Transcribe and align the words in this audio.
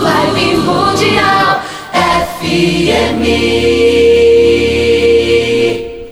Live 0.00 0.56
Mundial 0.64 1.60
FM. 1.92 3.20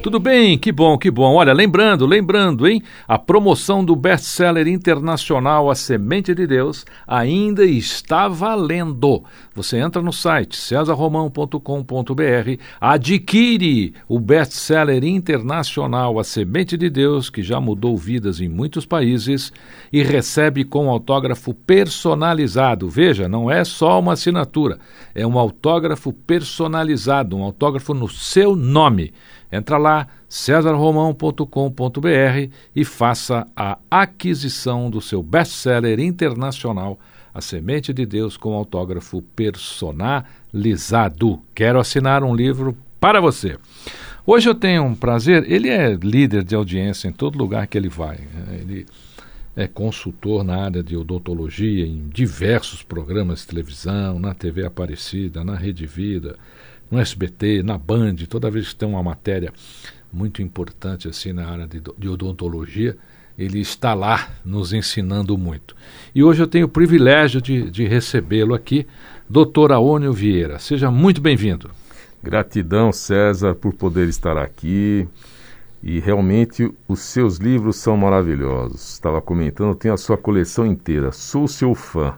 Tudo 0.01 0.21
bem? 0.21 0.57
Que 0.57 0.71
bom, 0.71 0.97
que 0.97 1.11
bom. 1.11 1.35
Olha, 1.35 1.53
lembrando, 1.53 2.07
lembrando, 2.07 2.69
hein? 2.69 2.81
A 3.07 3.19
promoção 3.19 3.85
do 3.85 3.97
best-seller 3.97 4.69
internacional 4.69 5.69
A 5.69 5.75
Semente 5.75 6.33
de 6.37 6.47
Deus 6.47 6.87
ainda 7.05 7.65
está 7.65 8.29
valendo. 8.29 9.25
Você 9.57 9.77
entra 9.77 10.01
no 10.01 10.13
site 10.13 10.57
cesarromão.com.br, 10.57 12.63
adquire 12.81 13.93
o 14.07 14.21
best-seller 14.21 15.03
internacional 15.03 16.21
A 16.21 16.25
Semente 16.25 16.77
de 16.77 16.89
Deus, 16.89 17.29
que 17.29 17.43
já 17.43 17.61
mudou 17.61 17.97
vidas 17.97 18.41
em 18.41 18.49
muitos 18.49 18.87
países, 18.87 19.53
e 19.93 20.05
recebe 20.05 20.63
com 20.63 20.89
autógrafo 20.89 21.53
personalizado. 21.53 22.89
Veja, 22.89 23.29
não 23.29 23.51
é 23.51 23.65
só 23.65 23.99
uma 23.99 24.13
assinatura, 24.13 24.79
é 25.13 25.27
um 25.27 25.37
autógrafo 25.37 26.13
personalizado, 26.13 27.37
um 27.37 27.43
autógrafo 27.43 27.93
no 27.93 28.09
seu 28.09 28.55
nome. 28.55 29.13
Entra 29.51 29.79
lá, 29.79 30.07
cesarromão.com.br 30.29 32.51
e 32.77 32.85
faça 32.85 33.47
a 33.57 33.79
aquisição 33.91 34.91
do 34.91 35.01
seu 35.01 35.23
best-seller 35.23 35.99
internacional, 36.01 37.01
A 37.33 37.41
Semente 37.41 37.95
de 37.95 38.05
Deus, 38.05 38.37
com 38.37 38.53
autógrafo 38.53 39.23
personalizado. 39.35 41.41
Quero 41.55 41.81
assinar 41.81 42.23
um 42.23 42.35
livro 42.35 42.77
para 43.01 43.19
você. 43.21 43.57
Hoje 44.27 44.51
eu 44.51 44.55
tenho 44.55 44.85
um 44.85 44.95
prazer, 44.95 45.51
ele 45.51 45.71
é 45.71 45.95
líder 45.95 46.45
de 46.45 46.55
audiência 46.55 47.09
em 47.09 47.13
todo 47.13 47.39
lugar 47.39 47.67
que 47.67 47.79
ele 47.79 47.89
vai. 47.89 48.19
Ele 48.61 48.85
é 49.57 49.67
consultor 49.67 50.45
na 50.45 50.65
área 50.65 50.83
de 50.83 50.95
odontologia 50.95 51.87
em 51.87 52.11
diversos 52.11 52.83
programas 52.83 53.41
de 53.41 53.47
televisão, 53.47 54.19
na 54.19 54.35
TV 54.35 54.67
Aparecida, 54.67 55.43
na 55.43 55.57
Rede 55.57 55.87
Vida 55.87 56.37
no 56.91 56.99
SBT, 56.99 57.63
na 57.63 57.77
Band, 57.77 58.17
toda 58.29 58.51
vez 58.51 58.69
que 58.69 58.77
tem 58.77 58.89
uma 58.89 59.03
matéria 59.03 59.53
muito 60.13 60.41
importante 60.43 61.09
assim 61.09 61.33
na 61.33 61.47
área 61.47 61.67
de, 61.67 61.83
de 61.97 62.09
odontologia, 62.09 62.97
ele 63.39 63.61
está 63.61 63.95
lá 63.95 64.31
nos 64.45 64.73
ensinando 64.73 65.39
muito. 65.39 65.77
E 66.15 66.25
hoje 66.25 66.43
eu 66.43 66.47
tenho 66.47 66.67
o 66.67 66.69
privilégio 66.69 67.41
de, 67.41 67.71
de 67.71 67.87
recebê-lo 67.87 68.55
aqui, 68.55 68.87
doutor 69.29 69.71
Aônio 69.71 70.13
Vieira. 70.13 70.59
Seja 70.59 70.91
muito 70.91 71.21
bem-vindo. 71.21 71.71
Gratidão, 72.21 72.91
César, 72.93 73.55
por 73.55 73.73
poder 73.75 74.09
estar 74.09 74.37
aqui. 74.37 75.07
E 75.81 76.01
realmente 76.01 76.69
os 76.89 77.01
seus 77.01 77.37
livros 77.37 77.77
são 77.77 77.97
maravilhosos. 77.97 78.95
Estava 78.95 79.21
comentando, 79.21 79.77
tenho 79.77 79.95
a 79.95 79.99
sua 79.99 80.19
coleção 80.19 80.67
inteira. 80.67 81.13
Sou 81.13 81.47
seu 81.47 81.75
fã. 81.77 82.15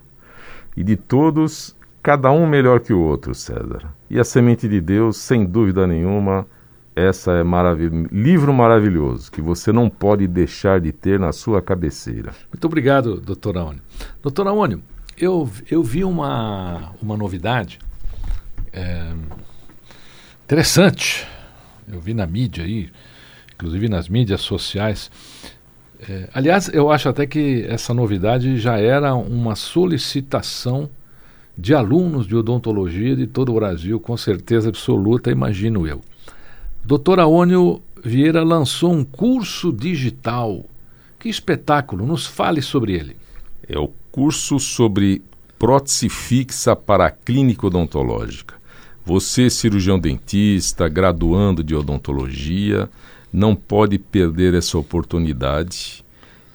E 0.74 0.82
de 0.82 0.96
todos, 0.96 1.76
cada 2.02 2.30
um 2.30 2.46
melhor 2.46 2.80
que 2.80 2.92
o 2.92 3.00
outro, 3.00 3.34
César. 3.34 3.92
E 4.08 4.18
a 4.18 4.24
semente 4.24 4.68
de 4.68 4.80
Deus, 4.80 5.16
sem 5.16 5.44
dúvida 5.44 5.86
nenhuma, 5.86 6.46
essa 6.94 7.32
é 7.32 7.42
maravilhoso, 7.42 8.08
livro 8.10 8.52
maravilhoso 8.52 9.30
que 9.30 9.40
você 9.40 9.72
não 9.72 9.88
pode 9.88 10.26
deixar 10.26 10.80
de 10.80 10.92
ter 10.92 11.18
na 11.18 11.32
sua 11.32 11.62
cabeceira. 11.62 12.32
Muito 12.52 12.64
obrigado, 12.64 13.20
doutor 13.20 13.56
Aônio. 13.56 13.80
Doutor 14.22 14.46
Aônio, 14.48 14.82
eu, 15.16 15.48
eu 15.70 15.82
vi 15.82 16.04
uma, 16.04 16.92
uma 17.00 17.16
novidade 17.16 17.78
é, 18.72 19.12
interessante. 20.44 21.26
Eu 21.90 22.00
vi 22.00 22.14
na 22.14 22.26
mídia 22.26 22.64
aí, 22.64 22.90
inclusive 23.54 23.88
nas 23.88 24.08
mídias 24.08 24.40
sociais. 24.40 25.10
É, 26.08 26.28
aliás, 26.32 26.68
eu 26.72 26.90
acho 26.90 27.08
até 27.08 27.26
que 27.26 27.64
essa 27.68 27.92
novidade 27.92 28.58
já 28.58 28.78
era 28.78 29.14
uma 29.14 29.54
solicitação 29.54 30.88
de 31.56 31.74
alunos 31.74 32.26
de 32.26 32.34
odontologia 32.34 33.14
de 33.14 33.26
todo 33.26 33.50
o 33.50 33.54
Brasil, 33.54 34.00
com 34.00 34.16
certeza 34.16 34.68
absoluta, 34.68 35.30
imagino 35.30 35.86
eu. 35.86 36.00
Doutor 36.84 37.20
Aônio 37.20 37.82
Vieira 38.02 38.42
lançou 38.42 38.92
um 38.92 39.04
curso 39.04 39.72
digital. 39.72 40.64
Que 41.18 41.28
espetáculo! 41.28 42.06
Nos 42.06 42.26
fale 42.26 42.62
sobre 42.62 42.94
ele. 42.94 43.16
É 43.68 43.78
o 43.78 43.90
curso 44.10 44.58
sobre 44.58 45.22
prótese 45.58 46.08
fixa 46.08 46.74
para 46.74 47.06
a 47.06 47.10
clínica 47.10 47.66
odontológica. 47.66 48.54
Você, 49.04 49.50
cirurgião 49.50 49.98
dentista, 49.98 50.88
graduando 50.88 51.62
de 51.62 51.74
odontologia, 51.74 52.88
não 53.32 53.54
pode 53.54 53.98
perder 53.98 54.54
essa 54.54 54.78
oportunidade 54.78 56.04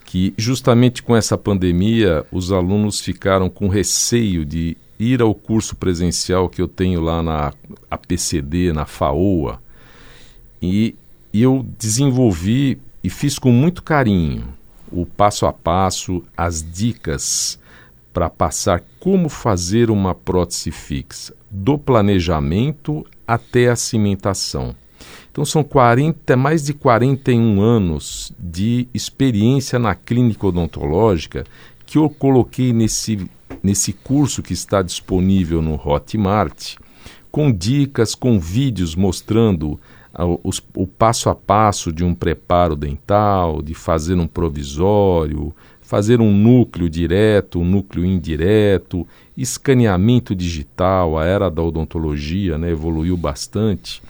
que 0.04 0.32
justamente 0.38 1.02
com 1.02 1.16
essa 1.16 1.36
pandemia 1.36 2.24
os 2.30 2.52
alunos 2.52 3.00
ficaram 3.00 3.50
com 3.50 3.68
receio 3.68 4.44
de 4.44 4.76
ir 4.98 5.20
ao 5.20 5.34
curso 5.34 5.76
presencial 5.76 6.48
que 6.48 6.60
eu 6.60 6.68
tenho 6.68 7.00
lá 7.00 7.22
na 7.22 7.52
APCD, 7.90 8.72
na 8.72 8.86
FAOA, 8.86 9.60
e, 10.60 10.94
eu 11.32 11.66
desenvolvi 11.78 12.78
e 13.04 13.10
fiz 13.10 13.38
com 13.38 13.52
muito 13.52 13.82
carinho 13.82 14.54
o 14.90 15.04
passo 15.04 15.44
a 15.44 15.52
passo, 15.52 16.22
as 16.36 16.62
dicas 16.62 17.58
para 18.12 18.30
passar 18.30 18.82
como 18.98 19.28
fazer 19.28 19.90
uma 19.90 20.14
prótese 20.14 20.70
fixa, 20.70 21.34
do 21.50 21.76
planejamento 21.76 23.04
até 23.26 23.68
a 23.68 23.76
cimentação. 23.76 24.74
Então 25.30 25.44
são 25.44 25.62
40, 25.62 26.34
mais 26.36 26.64
de 26.64 26.72
41 26.72 27.60
anos 27.60 28.32
de 28.38 28.88
experiência 28.94 29.78
na 29.78 29.94
clínica 29.94 30.46
odontológica 30.46 31.44
que 31.84 31.98
eu 31.98 32.08
coloquei 32.08 32.72
nesse 32.72 33.28
nesse 33.62 33.92
curso 33.92 34.42
que 34.42 34.52
está 34.52 34.82
disponível 34.82 35.60
no 35.60 35.74
Hotmart, 35.74 36.76
com 37.30 37.52
dicas, 37.52 38.14
com 38.14 38.38
vídeos 38.38 38.94
mostrando 38.94 39.78
os, 40.42 40.62
o 40.74 40.86
passo 40.86 41.28
a 41.28 41.34
passo 41.34 41.92
de 41.92 42.02
um 42.02 42.14
preparo 42.14 42.74
dental, 42.74 43.60
de 43.60 43.74
fazer 43.74 44.14
um 44.14 44.26
provisório, 44.26 45.54
fazer 45.80 46.20
um 46.20 46.32
núcleo 46.32 46.88
direto, 46.88 47.60
um 47.60 47.64
núcleo 47.64 48.04
indireto, 48.04 49.06
escaneamento 49.36 50.34
digital, 50.34 51.18
a 51.18 51.24
era 51.24 51.50
da 51.50 51.62
odontologia 51.62 52.56
né, 52.56 52.70
evoluiu 52.70 53.16
bastante. 53.16 54.02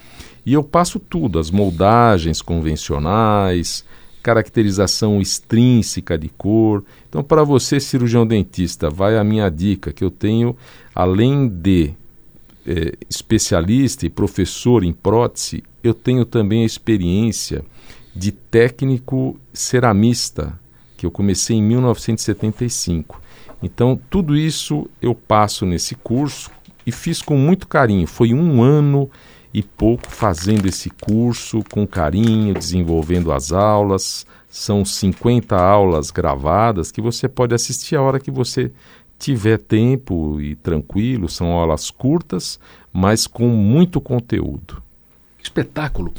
E 0.44 0.52
eu 0.52 0.62
passo 0.62 1.00
tudo, 1.00 1.40
as 1.40 1.50
moldagens 1.50 2.40
convencionais, 2.40 3.84
caracterização 4.26 5.20
extrínseca 5.20 6.18
de 6.18 6.28
cor. 6.28 6.82
Então, 7.08 7.22
para 7.22 7.44
você, 7.44 7.78
cirurgião 7.78 8.26
dentista, 8.26 8.90
vai 8.90 9.16
a 9.16 9.22
minha 9.22 9.48
dica 9.48 9.92
que 9.92 10.02
eu 10.02 10.10
tenho, 10.10 10.56
além 10.92 11.46
de 11.46 11.92
é, 12.66 12.94
especialista 13.08 14.04
e 14.04 14.10
professor 14.10 14.82
em 14.82 14.92
prótese, 14.92 15.62
eu 15.80 15.94
tenho 15.94 16.24
também 16.24 16.64
a 16.64 16.66
experiência 16.66 17.64
de 18.16 18.32
técnico 18.32 19.38
ceramista 19.52 20.58
que 20.96 21.06
eu 21.06 21.10
comecei 21.12 21.58
em 21.58 21.62
1975. 21.62 23.22
Então, 23.62 23.96
tudo 24.10 24.36
isso 24.36 24.90
eu 25.00 25.14
passo 25.14 25.64
nesse 25.64 25.94
curso 25.94 26.50
e 26.84 26.90
fiz 26.90 27.22
com 27.22 27.36
muito 27.36 27.68
carinho. 27.68 28.08
Foi 28.08 28.34
um 28.34 28.60
ano 28.60 29.08
e 29.52 29.62
pouco 29.62 30.10
fazendo 30.10 30.66
esse 30.66 30.90
curso 30.90 31.62
com 31.70 31.86
carinho, 31.86 32.54
desenvolvendo 32.54 33.32
as 33.32 33.52
aulas. 33.52 34.26
São 34.48 34.84
50 34.84 35.56
aulas 35.56 36.10
gravadas 36.10 36.90
que 36.90 37.00
você 37.00 37.28
pode 37.28 37.54
assistir 37.54 37.96
a 37.96 38.02
hora 38.02 38.20
que 38.20 38.30
você 38.30 38.72
tiver 39.18 39.58
tempo 39.58 40.40
e 40.40 40.54
tranquilo. 40.56 41.28
São 41.28 41.52
aulas 41.52 41.90
curtas, 41.90 42.58
mas 42.92 43.26
com 43.26 43.48
muito 43.48 44.00
conteúdo. 44.00 44.82
Espetáculo. 45.42 46.12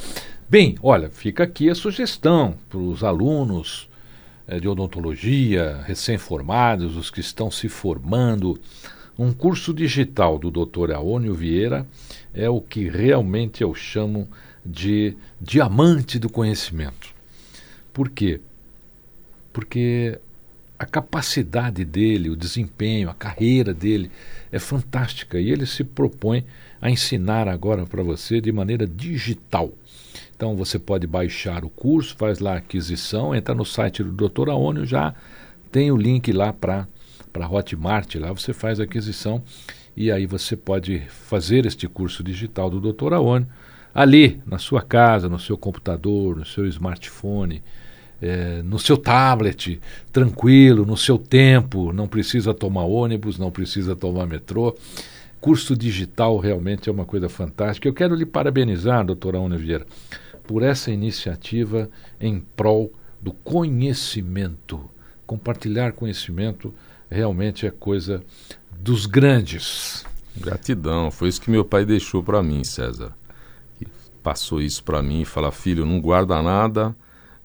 Bem, 0.49 0.75
olha, 0.81 1.09
fica 1.09 1.43
aqui 1.43 1.69
a 1.69 1.75
sugestão 1.75 2.55
para 2.69 2.79
os 2.79 3.03
alunos 3.03 3.89
é, 4.47 4.59
de 4.59 4.67
odontologia, 4.67 5.83
recém-formados, 5.85 6.95
os 6.95 7.11
que 7.11 7.19
estão 7.19 7.51
se 7.51 7.67
formando. 7.67 8.57
Um 9.17 9.33
curso 9.33 9.73
digital 9.73 10.37
do 10.37 10.51
Dr. 10.51 10.91
Aônio 10.91 11.33
Vieira 11.33 11.87
é 12.33 12.47
o 12.49 12.61
que 12.61 12.87
realmente 12.87 13.63
eu 13.63 13.73
chamo 13.73 14.27
de 14.63 15.15
diamante 15.41 16.19
do 16.19 16.29
conhecimento. 16.29 17.09
Por 17.91 18.09
quê? 18.09 18.39
Porque 19.51 20.19
a 20.77 20.85
capacidade 20.85 21.83
dele, 21.83 22.29
o 22.29 22.35
desempenho, 22.35 23.09
a 23.09 23.13
carreira 23.13 23.73
dele 23.73 24.11
é 24.51 24.59
fantástica 24.59 25.39
e 25.39 25.49
ele 25.49 25.65
se 25.65 25.83
propõe 25.83 26.45
a 26.79 26.91
ensinar 26.91 27.47
agora 27.47 27.87
para 27.87 28.03
você 28.03 28.39
de 28.39 28.51
maneira 28.51 28.85
digital. 28.85 29.71
Então 30.35 30.55
você 30.55 30.77
pode 30.77 31.07
baixar 31.07 31.65
o 31.65 31.69
curso, 31.69 32.15
faz 32.15 32.37
lá 32.37 32.53
a 32.53 32.57
aquisição, 32.57 33.33
entra 33.33 33.55
no 33.55 33.65
site 33.65 34.03
do 34.03 34.29
Dr. 34.29 34.49
Aônio, 34.49 34.85
já 34.85 35.15
tem 35.71 35.91
o 35.91 35.97
link 35.97 36.31
lá 36.31 36.53
para 36.53 36.87
para 37.37 37.47
Hotmart, 37.47 38.15
lá 38.15 38.33
você 38.33 38.51
faz 38.51 38.79
a 38.79 38.83
aquisição 38.83 39.43
e 39.95 40.11
aí 40.11 40.25
você 40.25 40.55
pode 40.55 41.01
fazer 41.07 41.67
este 41.67 41.87
curso 41.87 42.23
digital 42.23 42.67
do 42.67 42.91
Dr. 42.91 43.13
Aônio 43.13 43.47
ali 43.93 44.41
na 44.43 44.57
sua 44.57 44.81
casa, 44.81 45.29
no 45.29 45.37
seu 45.37 45.55
computador, 45.55 46.35
no 46.35 46.45
seu 46.45 46.65
smartphone, 46.65 47.61
é, 48.19 48.63
no 48.63 48.79
seu 48.79 48.97
tablet, 48.97 49.79
tranquilo, 50.11 50.83
no 50.83 50.97
seu 50.97 51.19
tempo, 51.19 51.93
não 51.93 52.07
precisa 52.07 52.55
tomar 52.55 52.85
ônibus, 52.85 53.37
não 53.37 53.51
precisa 53.51 53.95
tomar 53.95 54.25
metrô. 54.25 54.75
Curso 55.39 55.77
digital 55.77 56.39
realmente 56.39 56.89
é 56.89 56.91
uma 56.91 57.05
coisa 57.05 57.29
fantástica. 57.29 57.87
Eu 57.87 57.93
quero 57.93 58.15
lhe 58.15 58.25
parabenizar, 58.25 59.05
doutora 59.05 59.37
Ana 59.37 59.57
Vieira, 59.57 59.85
por 60.47 60.63
essa 60.63 60.89
iniciativa 60.89 61.87
em 62.19 62.39
prol 62.55 62.91
do 63.21 63.31
conhecimento. 63.31 64.89
Compartilhar 65.27 65.91
conhecimento 65.91 66.73
realmente 67.09 67.65
é 67.65 67.71
coisa 67.71 68.23
dos 68.71 69.05
grandes. 69.05 70.05
Gratidão, 70.35 71.09
foi 71.09 71.29
isso 71.29 71.41
que 71.41 71.49
meu 71.49 71.65
pai 71.65 71.85
deixou 71.85 72.23
para 72.23 72.43
mim, 72.43 72.63
César. 72.63 73.13
Passou 74.21 74.61
isso 74.61 74.83
para 74.83 75.01
mim 75.01 75.21
e 75.21 75.25
fala: 75.25 75.51
filho, 75.51 75.85
não 75.85 75.99
guarda 75.99 76.41
nada 76.41 76.95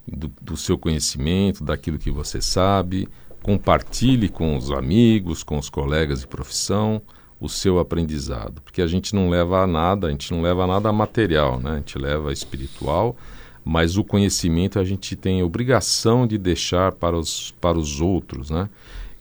do, 0.06 0.30
do 0.40 0.56
seu 0.56 0.76
conhecimento, 0.76 1.64
daquilo 1.64 1.98
que 1.98 2.10
você 2.10 2.40
sabe, 2.40 3.08
compartilhe 3.42 4.28
com 4.28 4.56
os 4.56 4.70
amigos, 4.70 5.42
com 5.42 5.58
os 5.58 5.70
colegas 5.70 6.20
de 6.20 6.26
profissão 6.26 7.00
o 7.42 7.48
seu 7.48 7.80
aprendizado, 7.80 8.62
porque 8.62 8.80
a 8.80 8.86
gente 8.86 9.16
não 9.16 9.28
leva 9.28 9.62
a 9.62 9.66
nada, 9.66 10.06
a 10.06 10.10
gente 10.10 10.32
não 10.32 10.40
leva 10.42 10.64
nada 10.64 10.92
material, 10.92 11.58
né? 11.58 11.72
A 11.72 11.76
gente 11.78 11.98
leva 11.98 12.32
espiritual, 12.32 13.16
mas 13.64 13.96
o 13.96 14.04
conhecimento 14.04 14.78
a 14.78 14.84
gente 14.84 15.16
tem 15.16 15.40
a 15.40 15.44
obrigação 15.44 16.24
de 16.24 16.38
deixar 16.38 16.92
para 16.92 17.18
os, 17.18 17.50
para 17.60 17.76
os 17.76 18.00
outros, 18.00 18.48
né? 18.48 18.68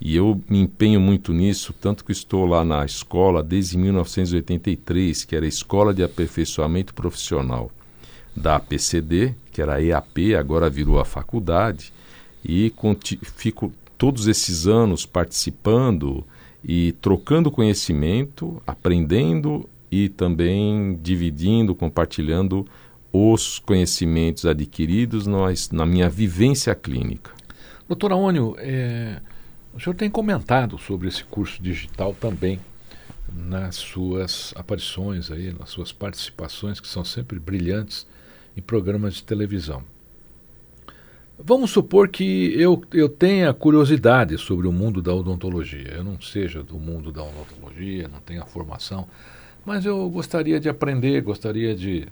E 0.02 0.16
eu 0.16 0.42
me 0.50 0.60
empenho 0.60 1.00
muito 1.00 1.32
nisso, 1.32 1.74
tanto 1.80 2.04
que 2.04 2.12
estou 2.12 2.46
lá 2.46 2.66
na 2.66 2.84
escola 2.84 3.44
desde 3.44 3.78
1983, 3.78 5.24
que 5.24 5.36
era 5.36 5.46
a 5.46 5.48
Escola 5.48 5.94
de 5.94 6.04
Aperfeiçoamento 6.04 6.92
Profissional 6.92 7.72
da 8.36 8.56
APCD, 8.56 9.36
que 9.52 9.62
era 9.62 9.76
a 9.76 9.82
EAP, 9.82 10.34
agora 10.36 10.72
virou 10.72 11.00
a 11.00 11.06
faculdade, 11.06 11.94
e 12.44 12.74
fico 13.22 13.72
todos 13.96 14.28
esses 14.28 14.66
anos 14.66 15.06
participando, 15.06 16.26
e 16.64 16.94
trocando 16.94 17.52
conhecimento, 17.52 18.62
aprendendo 18.66 19.70
e 19.92 20.10
também 20.10 20.98
dividindo, 21.02 21.76
compartilhando 21.76 22.66
os 23.12 23.60
conhecimentos 23.60 24.46
adquiridos 24.46 25.28
nós, 25.28 25.70
na 25.70 25.86
minha 25.86 26.10
vivência 26.10 26.74
clínica. 26.74 27.32
Doutor 27.88 28.14
Aônio, 28.14 28.56
é, 28.58 29.20
o 29.74 29.80
senhor 29.80 29.96
tem 29.96 30.10
comentado 30.10 30.78
sobre 30.78 31.08
esse 31.08 31.24
curso 31.24 31.62
digital 31.62 32.14
também 32.14 32.60
nas 33.34 33.76
suas 33.76 34.54
aparições 34.56 35.32
aí, 35.32 35.54
nas 35.58 35.70
suas 35.70 35.92
participações, 35.92 36.80
que 36.80 36.88
são 36.88 37.06
sempre 37.06 37.40
brilhantes 37.40 38.06
em 38.56 38.62
programas 38.62 39.16
de 39.16 39.24
televisão. 39.24 39.84
Vamos 41.44 41.72
supor 41.72 42.10
que 42.10 42.54
eu, 42.56 42.84
eu 42.94 43.10
tenha 43.10 43.52
curiosidade 43.54 44.38
sobre 44.38 44.68
o 44.68 44.72
mundo 44.72 45.02
da 45.02 45.14
odontologia. 45.14 45.94
Eu 45.96 46.04
não 46.04 46.22
seja 46.22 46.62
do 46.62 46.78
mundo 46.78 47.12
da 47.12 47.24
odontologia, 47.24 48.08
não 48.08 48.20
tenha 48.20 48.46
formação, 48.46 49.08
mas 49.66 49.86
eu 49.86 50.08
gostaria 50.10 50.60
de 50.60 50.70
aprender, 50.70 51.22
gostaria 51.22 51.74
de, 51.74 52.08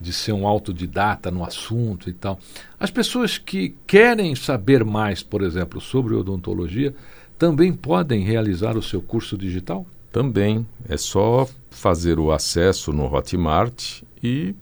de 0.00 0.12
ser 0.12 0.32
um 0.32 0.46
autodidata 0.46 1.30
no 1.30 1.44
assunto 1.44 2.08
e 2.08 2.12
tal. 2.12 2.38
As 2.78 2.90
pessoas 2.90 3.38
que 3.38 3.74
querem 3.86 4.34
saber 4.34 4.84
mais, 4.84 5.22
por 5.22 5.42
exemplo, 5.42 5.80
sobre 5.80 6.14
odontologia, 6.14 6.94
também 7.38 7.72
podem 7.72 8.22
realizar 8.22 8.76
o 8.76 8.82
seu 8.82 9.00
curso 9.00 9.36
digital? 9.36 9.86
Também. 10.12 10.66
É 10.88 10.96
só 10.96 11.48
fazer 11.70 12.18
o 12.18 12.32
acesso 12.32 12.92
no 12.92 13.04
Hotmart 13.12 14.02
e, 14.22 14.54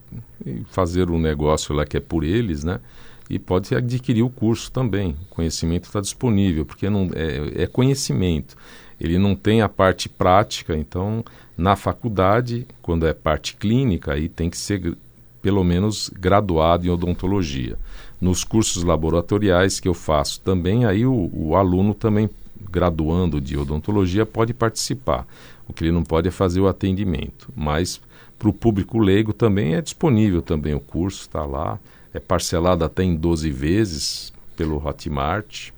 e 0.44 0.62
fazer 0.70 1.10
o 1.10 1.14
um 1.14 1.18
negócio 1.18 1.74
lá 1.74 1.84
que 1.84 1.96
é 1.96 2.00
por 2.00 2.24
eles, 2.24 2.64
né? 2.64 2.80
e 3.28 3.38
pode 3.38 3.74
adquirir 3.74 4.22
o 4.22 4.30
curso 4.30 4.70
também. 4.70 5.16
O 5.30 5.34
conhecimento 5.34 5.84
está 5.84 6.00
disponível, 6.00 6.64
porque 6.64 6.90
não 6.90 7.10
é, 7.14 7.62
é, 7.62 7.66
conhecimento. 7.66 8.56
Ele 9.00 9.18
não 9.18 9.34
tem 9.34 9.60
a 9.60 9.68
parte 9.68 10.08
prática, 10.08 10.76
então 10.76 11.24
na 11.56 11.76
faculdade, 11.76 12.66
quando 12.82 13.06
é 13.06 13.12
parte 13.12 13.56
clínica, 13.56 14.12
aí 14.12 14.28
tem 14.28 14.50
que 14.50 14.56
ser 14.56 14.96
pelo 15.44 15.62
menos 15.62 16.08
graduado 16.08 16.86
em 16.86 16.90
odontologia. 16.90 17.76
Nos 18.18 18.44
cursos 18.44 18.82
laboratoriais 18.82 19.78
que 19.78 19.86
eu 19.86 19.92
faço 19.92 20.40
também, 20.40 20.86
aí 20.86 21.04
o, 21.04 21.30
o 21.34 21.54
aluno 21.54 21.92
também 21.92 22.30
graduando 22.70 23.42
de 23.42 23.54
odontologia 23.54 24.24
pode 24.24 24.54
participar. 24.54 25.26
O 25.68 25.74
que 25.74 25.84
ele 25.84 25.92
não 25.92 26.02
pode 26.02 26.28
é 26.28 26.30
fazer 26.30 26.60
o 26.60 26.66
atendimento, 26.66 27.52
mas 27.54 28.00
para 28.38 28.48
o 28.48 28.54
público 28.54 28.98
leigo 28.98 29.34
também 29.34 29.74
é 29.74 29.82
disponível 29.82 30.40
também 30.40 30.72
o 30.72 30.80
curso, 30.80 31.20
está 31.20 31.44
lá 31.44 31.78
é 32.14 32.18
parcelado 32.18 32.82
até 32.82 33.02
em 33.02 33.14
12 33.14 33.50
vezes 33.50 34.32
pelo 34.56 34.82
Hotmart. 34.82 35.72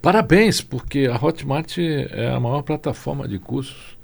Parabéns, 0.00 0.62
porque 0.62 1.10
a 1.12 1.22
Hotmart 1.22 1.76
é 1.78 2.30
a 2.34 2.40
maior 2.40 2.62
plataforma 2.62 3.28
de 3.28 3.38
cursos, 3.38 3.98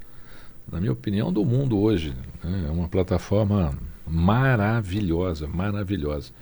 na 0.71 0.79
minha 0.79 0.93
opinião, 0.93 1.33
do 1.33 1.43
mundo 1.43 1.79
hoje. 1.79 2.15
Né? 2.45 2.67
É 2.69 2.71
uma 2.71 2.89
plataforma 2.89 3.73
maravilhosa, 4.11 5.47
maravilhosa. 5.47 6.33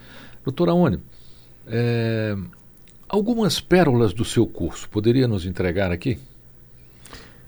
Doutora 0.44 0.72
Oni, 0.74 0.98
é, 1.66 2.36
algumas 3.08 3.60
pérolas 3.60 4.12
do 4.12 4.24
seu 4.24 4.46
curso, 4.46 4.88
poderia 4.88 5.28
nos 5.28 5.44
entregar 5.44 5.92
aqui? 5.92 6.18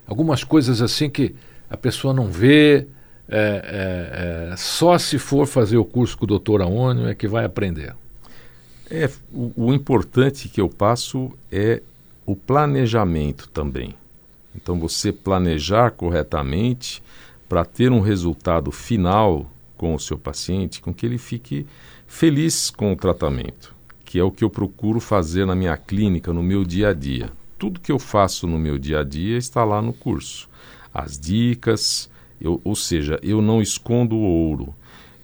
Algumas 0.07 0.45
coisas 0.45 0.83
assim 0.83 1.09
que 1.09 1.35
a 1.69 1.77
pessoa 1.77 2.13
não 2.13 2.27
vê, 2.27 2.87
é, 3.29 4.49
é, 4.49 4.51
é, 4.53 4.57
só 4.57 4.99
se 4.99 5.19
for 5.19 5.47
fazer 5.47 5.77
o 5.77 5.85
curso 5.85 6.19
com 6.19 6.25
o 6.25 6.29
doutor 6.29 6.61
Aônio 6.61 7.07
é 7.07 7.15
que 7.15 7.29
vai 7.29 7.45
aprender. 7.45 7.95
É, 8.91 9.09
o, 9.33 9.53
o, 9.69 9.73
importante 9.73 10.49
que 10.49 10.61
eu 10.61 10.69
passo 10.69 11.31
é 11.51 11.81
o 12.27 12.35
planejamento 12.35 13.49
também. 13.49 13.95
Então, 14.55 14.81
você 14.81 15.13
planejar 15.13 15.93
corretamente 15.93 17.01
para 17.49 17.65
ter 17.65 17.93
um 17.93 18.01
resultado 18.01 18.73
final 18.73 19.49
com 19.81 19.95
o 19.95 19.99
seu 19.99 20.19
paciente, 20.19 20.83
com 20.83 20.93
que 20.93 21.07
ele 21.07 21.17
fique 21.17 21.65
feliz 22.07 22.69
com 22.69 22.93
o 22.93 22.97
tratamento, 22.97 23.75
que 24.05 24.19
é 24.19 24.23
o 24.23 24.31
que 24.31 24.45
eu 24.45 24.51
procuro 24.51 25.01
fazer 25.01 25.47
na 25.47 25.55
minha 25.55 25.75
clínica, 25.75 26.35
no 26.35 26.43
meu 26.43 26.65
dia 26.65 26.91
a 26.91 26.93
dia. 26.93 27.33
Tudo 27.59 27.81
que 27.81 27.91
eu 27.91 27.99
faço 27.99 28.47
no 28.47 28.59
meu 28.59 28.79
dia 28.79 29.01
a 29.01 29.03
dia 29.03 29.39
está 29.39 29.65
lá 29.65 29.81
no 29.81 29.95
curso. 29.95 30.51
As 30.93 31.19
dicas, 31.19 32.11
eu, 32.39 32.61
ou 32.63 32.77
seja, 32.77 33.19
eu 33.23 33.41
não 33.41 33.63
escondo 33.63 34.17
o 34.17 34.23
ouro. 34.23 34.75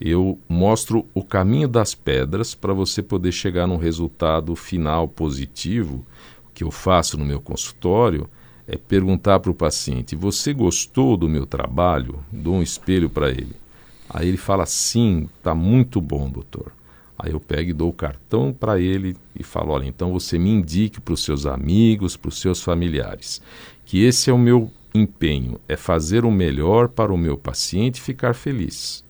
Eu 0.01 0.39
mostro 0.49 1.05
o 1.13 1.23
caminho 1.23 1.69
das 1.69 1.95
pedras 1.95 2.55
para 2.55 2.73
você 2.73 3.03
poder 3.03 3.33
chegar 3.33 3.67
num 3.67 3.77
resultado 3.77 4.57
final 4.57 5.07
positivo. 5.07 6.03
O 6.47 6.51
que 6.55 6.65
eu 6.65 6.71
faço 6.71 7.19
no 7.19 7.27
meu 7.27 7.43
consultório 7.43 8.27
é 8.67 8.79
perguntar 8.79 9.39
para 9.39 9.51
o 9.51 9.55
paciente: 9.55 10.17
Você 10.17 10.55
gostou 10.55 11.15
do 11.15 11.29
meu 11.29 11.45
trabalho? 11.45 12.21
Dou 12.33 12.55
um 12.55 12.63
espelho 12.63 13.11
para 13.11 13.29
ele. 13.29 13.66
Aí 14.09 14.29
ele 14.29 14.37
fala: 14.37 14.67
Sim, 14.67 15.29
está 15.39 15.55
muito 15.55 16.01
bom, 16.01 16.29
doutor. 16.31 16.73
Aí 17.19 17.33
eu 17.33 17.41
pego 17.41 17.71
e 17.71 17.73
dou 17.73 17.89
o 17.89 17.95
cartão 17.95 18.53
para 18.53 18.79
ele 18.79 19.17
e 19.35 19.43
falo: 19.43 19.73
olha, 19.73 19.87
então 19.87 20.13
você 20.13 20.39
me 20.39 20.51
indique 20.51 21.01
para 21.01 21.15
os 21.15 21.25
seus 21.25 21.47
amigos, 21.47 22.17
para 22.17 22.29
os 22.29 22.41
seus 22.41 22.63
familiares, 22.63 23.41
que 23.85 24.05
esse 24.05 24.29
é 24.29 24.33
o 24.33 24.39
meu 24.39 24.71
empenho, 24.95 25.59
é 25.69 25.77
fazer 25.77 26.25
o 26.25 26.31
melhor 26.31 26.89
para 26.89 27.13
o 27.13 27.19
meu 27.19 27.37
paciente 27.37 28.01
ficar 28.01 28.35
feliz. 28.35 29.05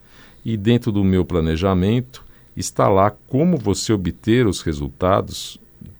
E 0.44 0.56
dentro 0.56 0.92
do 0.92 1.02
meu 1.02 1.24
planejamento 1.24 2.24
está 2.56 2.88
lá 2.88 3.10
como 3.10 3.56
você 3.56 3.92
obter 3.92 4.46
os 4.46 4.62
resultados 4.62 5.58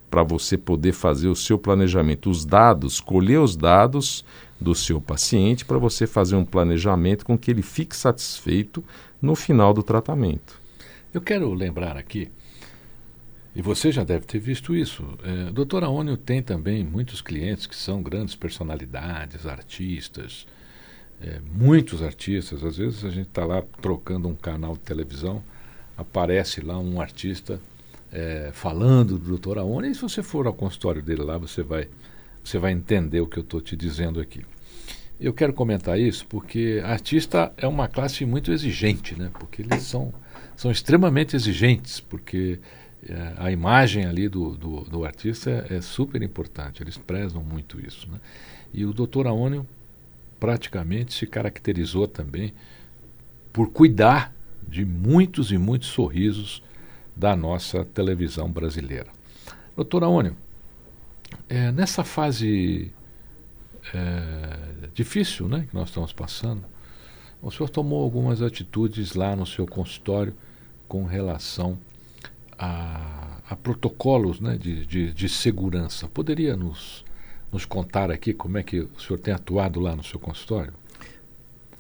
para 0.09 0.23
você 0.23 0.57
poder 0.57 0.93
fazer 0.93 1.29
o 1.29 1.35
seu 1.35 1.59
planejamento, 1.59 2.31
os 2.31 2.45
dados, 2.45 3.01
colher 3.01 3.41
os 3.41 3.57
dados 3.57 4.25
do 4.61 4.75
seu 4.75 5.01
paciente 5.01 5.65
para 5.65 5.79
você 5.79 6.07
fazer 6.07 6.37
um 6.37 6.45
planejamento 6.45 7.25
com 7.25 7.37
que 7.37 7.51
ele 7.51 7.63
fique 7.63 7.95
satisfeito 7.95 8.83
no 9.21 9.35
final 9.35 9.75
do 9.75 9.83
tratamento. 9.83 10.61
Eu 11.13 11.21
quero 11.21 11.53
lembrar 11.53 11.97
aqui, 11.97 12.31
e 13.57 13.63
você 13.63 13.91
já 13.91 14.05
deve 14.05 14.27
ter 14.27 14.39
visto 14.39 14.77
isso, 14.77 15.03
é, 15.25 15.51
Dr. 15.51 15.83
Aônio 15.83 16.19
tem 16.19 16.43
também 16.43 16.85
muitos 16.85 17.23
clientes 17.23 17.67
que 17.67 17.75
são 17.75 18.03
grandes 18.03 18.37
personalidades, 18.37 19.47
artistas, 19.47 20.47
é, 21.23 21.41
muitos 21.41 22.03
artistas. 22.03 22.63
Às 22.63 22.77
vezes 22.77 23.03
a 23.03 23.09
gente 23.09 23.29
está 23.29 23.47
lá 23.47 23.63
trocando 23.81 24.29
um 24.29 24.35
canal 24.35 24.75
de 24.75 24.81
televisão, 24.81 25.43
aparece 25.97 26.61
lá 26.61 26.79
um 26.79 27.01
artista 27.01 27.59
é, 28.13 28.51
falando 28.53 29.19
do 29.19 29.39
Dr. 29.39 29.57
Aônio, 29.57 29.91
e 29.91 29.95
se 29.95 30.03
você 30.03 30.23
for 30.23 30.47
ao 30.47 30.53
consultório 30.53 31.01
dele 31.01 31.23
lá, 31.23 31.39
você 31.39 31.63
vai 31.63 31.89
você 32.47 32.59
vai 32.59 32.73
entender 32.73 33.21
o 33.21 33.27
que 33.27 33.39
eu 33.39 33.43
estou 33.43 33.61
te 33.61 33.77
dizendo 33.77 34.21
aqui. 34.21 34.45
Eu 35.19 35.33
quero 35.33 35.53
comentar 35.53 35.99
isso 35.99 36.25
porque 36.27 36.81
artista 36.85 37.53
é 37.57 37.67
uma 37.67 37.89
classe 37.89 38.25
muito 38.25 38.53
exigente, 38.53 39.19
né? 39.19 39.31
Porque 39.39 39.63
eles 39.63 39.83
são, 39.83 40.13
são 40.57 40.71
extremamente 40.71 41.35
exigentes, 41.35 41.99
porque 41.99 42.61
é, 43.09 43.33
a 43.37 43.51
imagem 43.51 44.05
ali 44.05 44.29
do, 44.29 44.53
do, 44.57 44.81
do 44.83 45.05
artista 45.05 45.67
é, 45.71 45.77
é, 45.77 45.81
super 45.81 46.23
importante, 46.23 46.83
eles 46.83 46.97
prezam 46.97 47.43
muito 47.43 47.85
isso. 47.85 48.09
Né? 48.11 48.19
E 48.73 48.85
o 48.85 48.93
doutor 48.93 49.27
Aônio 49.27 49.67
praticamente 50.39 51.15
se 51.15 51.27
caracterizou 51.27 52.07
também 52.07 52.53
por 53.53 53.71
cuidar 53.71 54.33
de 54.69 54.85
muitos 54.85 55.51
e 55.51 55.59
muitos 55.59 55.89
sorrisos 55.89 56.63
da 57.15 57.35
nossa 57.35 57.85
televisão 57.85 58.51
brasileira. 58.51 59.09
Doutor 59.75 60.05
Aônio, 60.05 60.37
é, 61.49 61.71
nessa 61.73 62.03
fase 62.05 62.93
é, 63.95 64.89
difícil 64.95 65.49
né, 65.49 65.67
que 65.69 65.75
nós 65.75 65.89
estamos 65.89 66.13
passando, 66.13 66.65
o 67.41 67.51
senhor 67.51 67.69
tomou 67.69 68.03
algumas 68.03 68.43
atitudes 68.43 69.15
lá 69.15 69.37
no 69.37 69.47
seu 69.47 69.67
consultório 69.67 70.35
com 70.89 71.05
relação 71.05 71.79
a, 72.59 73.39
a 73.49 73.57
protocolos 73.57 74.41
né, 74.41 74.57
de, 74.57 74.87
de, 74.87 75.13
de, 75.13 75.29
segurança. 75.29 76.09
Poderia 76.09 76.57
nos, 76.57 77.05
nos 77.53 77.65
contar 77.65 78.11
aqui 78.11 78.33
como 78.33 78.59
é 78.59 78.63
que 78.63 78.81
o 78.81 79.01
senhor 79.01 79.19
tem 79.19 79.35
atuado 79.35 79.79
lá 79.81 79.95
no 79.95 80.03
seu 80.03 80.19
consultório? 80.19 80.73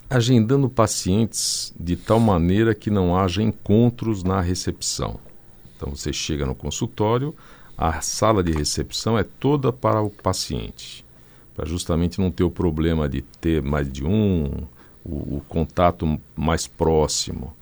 Agendando 0.09 0.69
pacientes 0.69 1.75
de 1.79 1.97
tal 1.97 2.21
maneira 2.21 2.75
que 2.75 2.91
não 2.91 3.17
haja 3.17 3.43
encontros 3.43 4.23
na 4.23 4.41
recepção. 4.41 5.19
Então 5.77 5.91
você 5.91 6.13
chega 6.13 6.47
no 6.47 6.55
consultório, 6.55 7.35
a 7.77 8.01
sala 8.01 8.43
de 8.43 8.53
recepção 8.53 9.19
é 9.19 9.23
toda 9.23 9.73
para 9.73 10.01
o 10.01 10.11
paciente, 10.11 11.05
para 11.55 11.67
justamente 11.67 12.21
não 12.21 12.31
ter 12.31 12.45
o 12.45 12.51
problema 12.51 13.09
de 13.09 13.23
ter 13.23 13.63
mais 13.63 13.91
de 13.91 14.05
um, 14.05 14.51
o, 15.05 15.37
o 15.37 15.43
contato 15.49 16.19
mais 16.35 16.67
próximo. 16.67 17.55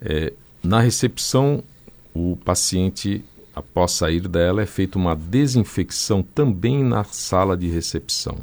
É, 0.00 0.32
na 0.62 0.80
recepção, 0.80 1.62
o 2.12 2.36
paciente, 2.36 3.24
após 3.54 3.92
sair 3.92 4.26
dela, 4.26 4.62
é 4.62 4.66
feita 4.66 4.98
uma 4.98 5.14
desinfecção 5.14 6.22
também 6.22 6.82
na 6.82 7.04
sala 7.04 7.56
de 7.56 7.68
recepção, 7.68 8.38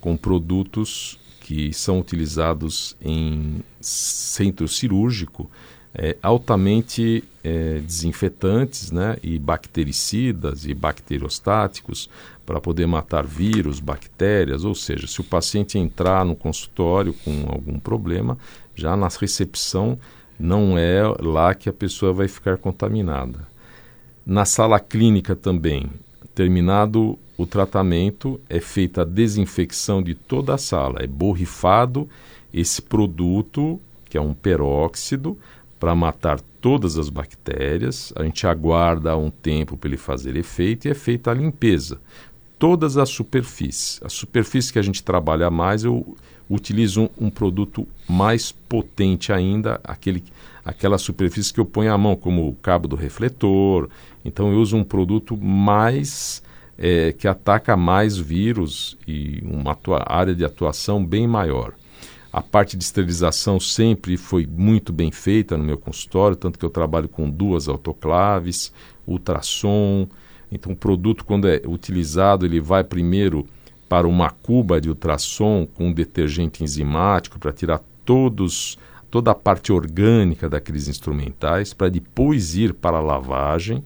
com 0.00 0.16
produtos 0.16 1.18
que 1.40 1.72
são 1.72 1.98
utilizados 2.00 2.96
em 3.00 3.62
centro 3.80 4.68
cirúrgico 4.68 5.50
é, 5.94 6.16
altamente 6.22 7.24
é, 7.42 7.78
desinfetantes 7.78 8.90
né, 8.90 9.16
e 9.22 9.38
bactericidas 9.38 10.66
e 10.66 10.74
bacteriostáticos 10.74 12.08
para 12.44 12.60
poder 12.60 12.86
matar 12.86 13.24
vírus, 13.24 13.80
bactérias, 13.80 14.64
ou 14.64 14.74
seja, 14.74 15.06
se 15.06 15.20
o 15.20 15.24
paciente 15.24 15.78
entrar 15.78 16.24
no 16.24 16.34
consultório 16.34 17.12
com 17.24 17.46
algum 17.48 17.78
problema, 17.78 18.36
já 18.74 18.96
na 18.96 19.08
recepção 19.08 19.98
não 20.38 20.76
é 20.76 21.02
lá 21.20 21.54
que 21.54 21.68
a 21.68 21.72
pessoa 21.72 22.12
vai 22.12 22.26
ficar 22.26 22.56
contaminada. 22.56 23.48
Na 24.26 24.44
sala 24.44 24.80
clínica 24.80 25.34
também, 25.36 25.90
terminado 26.34 27.18
o 27.36 27.46
tratamento, 27.46 28.40
é 28.48 28.60
feita 28.60 29.02
a 29.02 29.04
desinfecção 29.04 30.02
de 30.02 30.14
toda 30.14 30.54
a 30.54 30.58
sala, 30.58 31.00
é 31.00 31.06
borrifado 31.06 32.08
esse 32.52 32.82
produto, 32.82 33.80
que 34.08 34.18
é 34.18 34.20
um 34.20 34.34
peróxido, 34.34 35.38
para 35.78 35.94
matar 35.94 36.40
todas 36.60 36.98
as 36.98 37.08
bactérias. 37.08 38.12
A 38.16 38.24
gente 38.24 38.46
aguarda 38.46 39.16
um 39.16 39.30
tempo 39.30 39.76
para 39.76 39.88
ele 39.88 39.96
fazer 39.96 40.36
efeito 40.36 40.86
e 40.86 40.90
é 40.90 40.94
feita 40.94 41.30
a 41.30 41.34
limpeza. 41.34 42.00
Todas 42.58 42.96
as 42.96 43.08
superfícies. 43.08 44.00
A 44.04 44.08
superfície 44.08 44.72
que 44.72 44.78
a 44.78 44.82
gente 44.82 45.02
trabalha 45.02 45.50
mais, 45.50 45.82
eu 45.82 46.16
utilizo 46.48 47.02
um, 47.02 47.26
um 47.26 47.30
produto 47.30 47.86
mais 48.08 48.52
potente 48.52 49.32
ainda, 49.32 49.80
aquele, 49.84 50.22
aquela 50.64 50.98
superfície 50.98 51.54
que 51.54 51.60
eu 51.60 51.64
ponho 51.64 51.92
a 51.92 51.96
mão, 51.96 52.16
como 52.16 52.48
o 52.48 52.54
cabo 52.56 52.86
do 52.86 52.96
refletor. 52.96 53.88
Então 54.24 54.52
eu 54.52 54.58
uso 54.60 54.76
um 54.76 54.84
produto 54.84 55.36
mais 55.36 56.42
é, 56.76 57.12
que 57.12 57.28
ataca 57.28 57.76
mais 57.76 58.18
vírus 58.18 58.98
e 59.06 59.42
uma 59.44 59.76
área 60.06 60.34
de 60.34 60.44
atuação 60.44 61.04
bem 61.04 61.26
maior. 61.26 61.74
A 62.32 62.40
parte 62.40 62.76
de 62.76 62.84
esterilização 62.84 63.58
sempre 63.58 64.16
foi 64.16 64.46
muito 64.46 64.92
bem 64.92 65.10
feita 65.10 65.56
no 65.56 65.64
meu 65.64 65.76
consultório, 65.76 66.36
tanto 66.36 66.58
que 66.58 66.64
eu 66.64 66.70
trabalho 66.70 67.08
com 67.08 67.28
duas 67.28 67.68
autoclaves, 67.68 68.72
ultrassom. 69.06 70.06
Então, 70.50 70.72
o 70.72 70.76
produto, 70.76 71.24
quando 71.24 71.48
é 71.48 71.60
utilizado, 71.66 72.46
ele 72.46 72.60
vai 72.60 72.84
primeiro 72.84 73.46
para 73.88 74.06
uma 74.06 74.30
cuba 74.30 74.80
de 74.80 74.88
ultrassom 74.88 75.66
com 75.74 75.88
um 75.88 75.92
detergente 75.92 76.62
enzimático 76.62 77.38
para 77.38 77.52
tirar 77.52 77.80
todos 78.04 78.78
toda 79.10 79.32
a 79.32 79.34
parte 79.34 79.72
orgânica 79.72 80.48
daqueles 80.48 80.86
instrumentais, 80.86 81.74
para 81.74 81.88
depois 81.88 82.54
ir 82.54 82.72
para 82.72 82.98
a 82.98 83.00
lavagem, 83.00 83.84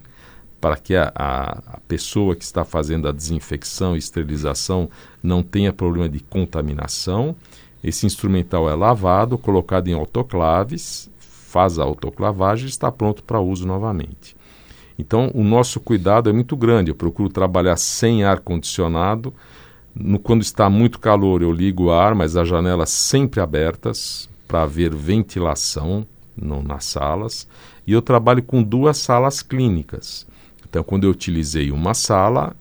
para 0.64 0.78
que 0.78 0.96
a, 0.96 1.12
a, 1.14 1.78
pessoa 1.86 2.34
que 2.34 2.42
está 2.42 2.64
fazendo 2.64 3.06
a 3.06 3.12
desinfecção 3.12 3.94
e 3.94 3.98
esterilização 3.98 4.88
não 5.22 5.42
tenha 5.42 5.74
problema 5.74 6.08
de 6.08 6.20
contaminação. 6.20 7.36
Esse 7.82 8.06
instrumental 8.06 8.70
é 8.70 8.74
lavado, 8.74 9.36
colocado 9.36 9.88
em 9.88 9.92
autoclaves, 9.92 11.10
faz 11.18 11.78
a 11.78 11.82
autoclavagem 11.82 12.64
e 12.64 12.70
está 12.70 12.90
pronto 12.90 13.22
para 13.22 13.38
uso 13.40 13.66
novamente. 13.66 14.34
Então, 14.98 15.30
o 15.34 15.44
nosso 15.44 15.78
cuidado 15.80 16.30
é 16.30 16.32
muito 16.32 16.56
grande. 16.56 16.90
Eu 16.90 16.94
procuro 16.94 17.28
trabalhar 17.28 17.76
sem 17.76 18.24
ar 18.24 18.40
condicionado. 18.40 19.34
Quando 20.22 20.40
está 20.40 20.70
muito 20.70 20.98
calor, 20.98 21.42
eu 21.42 21.52
ligo 21.52 21.84
o 21.84 21.92
ar, 21.92 22.14
mas 22.14 22.38
as 22.38 22.48
janelas 22.48 22.88
sempre 22.88 23.38
abertas 23.38 24.30
para 24.48 24.62
haver 24.62 24.94
ventilação 24.94 26.06
no, 26.34 26.62
nas 26.62 26.86
salas. 26.86 27.46
E 27.86 27.92
eu 27.92 28.00
trabalho 28.00 28.42
com 28.42 28.62
duas 28.62 28.96
salas 28.96 29.42
clínicas. 29.42 30.26
Então, 30.74 30.82
quando 30.82 31.04
eu 31.04 31.10
utilizei 31.10 31.70
uma 31.70 31.94
sala, 31.94 32.52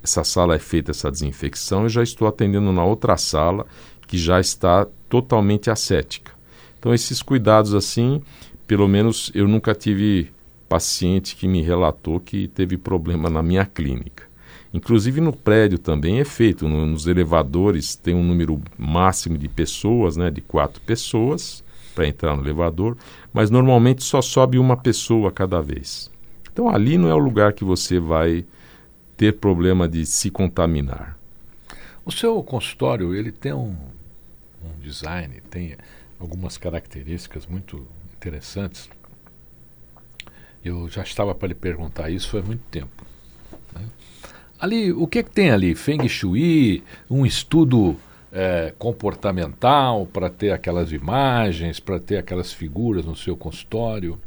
essa 0.00 0.22
sala 0.22 0.54
é 0.54 0.60
feita 0.60 0.92
essa 0.92 1.10
desinfecção, 1.10 1.82
eu 1.82 1.88
já 1.88 2.04
estou 2.04 2.28
atendendo 2.28 2.72
na 2.72 2.84
outra 2.84 3.16
sala 3.16 3.66
que 4.06 4.16
já 4.16 4.38
está 4.38 4.86
totalmente 5.08 5.68
ascética. 5.68 6.30
Então, 6.78 6.94
esses 6.94 7.20
cuidados 7.20 7.74
assim, 7.74 8.22
pelo 8.64 8.86
menos 8.86 9.32
eu 9.34 9.48
nunca 9.48 9.74
tive 9.74 10.30
paciente 10.68 11.34
que 11.34 11.48
me 11.48 11.60
relatou 11.60 12.20
que 12.20 12.46
teve 12.46 12.76
problema 12.76 13.28
na 13.28 13.42
minha 13.42 13.66
clínica. 13.66 14.22
Inclusive 14.72 15.20
no 15.20 15.32
prédio 15.32 15.80
também 15.80 16.20
é 16.20 16.24
feito, 16.24 16.68
no, 16.68 16.86
nos 16.86 17.08
elevadores 17.08 17.96
tem 17.96 18.14
um 18.14 18.22
número 18.22 18.62
máximo 18.78 19.36
de 19.36 19.48
pessoas, 19.48 20.16
né, 20.16 20.30
de 20.30 20.40
quatro 20.40 20.80
pessoas 20.82 21.64
para 21.92 22.06
entrar 22.06 22.36
no 22.36 22.42
elevador, 22.44 22.96
mas 23.32 23.50
normalmente 23.50 24.04
só 24.04 24.22
sobe 24.22 24.60
uma 24.60 24.76
pessoa 24.76 25.32
cada 25.32 25.60
vez. 25.60 26.08
Então 26.58 26.68
ali 26.68 26.98
não 26.98 27.08
é 27.08 27.14
o 27.14 27.18
lugar 27.18 27.52
que 27.52 27.62
você 27.62 28.00
vai 28.00 28.44
ter 29.16 29.34
problema 29.34 29.88
de 29.88 30.04
se 30.04 30.28
contaminar. 30.28 31.16
O 32.04 32.10
seu 32.10 32.42
consultório 32.42 33.14
ele 33.14 33.30
tem 33.30 33.52
um, 33.52 33.76
um 34.64 34.80
design, 34.82 35.40
tem 35.48 35.76
algumas 36.18 36.58
características 36.58 37.46
muito 37.46 37.86
interessantes. 38.12 38.90
Eu 40.64 40.88
já 40.88 41.04
estava 41.04 41.32
para 41.32 41.46
lhe 41.46 41.54
perguntar 41.54 42.10
isso 42.10 42.28
faz 42.28 42.44
muito 42.44 42.64
tempo. 42.72 43.06
Né? 43.72 43.86
Ali, 44.58 44.90
o 44.92 45.06
que, 45.06 45.20
é 45.20 45.22
que 45.22 45.30
tem 45.30 45.52
ali? 45.52 45.76
Feng 45.76 46.08
Shui, 46.08 46.82
um 47.08 47.24
estudo 47.24 47.96
é, 48.32 48.74
comportamental 48.76 50.06
para 50.06 50.28
ter 50.28 50.50
aquelas 50.50 50.90
imagens, 50.90 51.78
para 51.78 52.00
ter 52.00 52.16
aquelas 52.16 52.52
figuras 52.52 53.06
no 53.06 53.14
seu 53.14 53.36
consultório. 53.36 54.20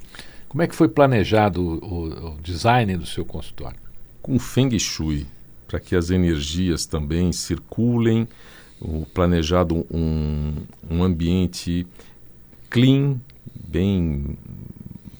Como 0.51 0.61
é 0.61 0.67
que 0.67 0.75
foi 0.75 0.89
planejado 0.89 1.61
o, 1.61 2.31
o, 2.33 2.41
design 2.41 2.97
do 2.97 3.05
seu 3.05 3.23
consultório? 3.23 3.79
Com 4.21 4.37
Feng 4.37 4.77
Shui, 4.77 5.25
para 5.65 5.79
que 5.79 5.95
as 5.95 6.09
energias 6.09 6.85
também 6.85 7.31
circulem, 7.31 8.27
o 8.81 9.05
planejado 9.05 9.87
um, 9.89 10.53
um 10.89 11.03
ambiente 11.05 11.87
clean, 12.69 13.15
bem 13.55 14.37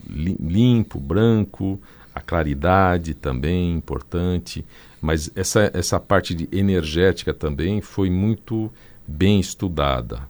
limpo, 0.06 1.00
branco, 1.00 1.80
a 2.14 2.20
claridade 2.20 3.14
também 3.14 3.74
importante, 3.74 4.66
mas 5.02 5.32
essa, 5.34 5.72
essa 5.74 5.98
parte 5.98 6.36
de 6.36 6.50
energética 6.52 7.34
também 7.34 7.80
foi 7.80 8.10
muito 8.10 8.70
bem 9.08 9.40
estudada, 9.40 10.28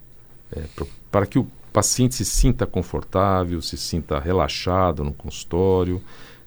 é, 0.51 0.63
para 1.09 1.25
que 1.25 1.39
o 1.39 1.47
paciente 1.71 2.15
se 2.15 2.25
sinta 2.25 2.65
confortável, 2.65 3.61
se 3.61 3.77
sinta 3.77 4.19
relaxado 4.19 5.03
no 5.03 5.13
consultório. 5.13 6.01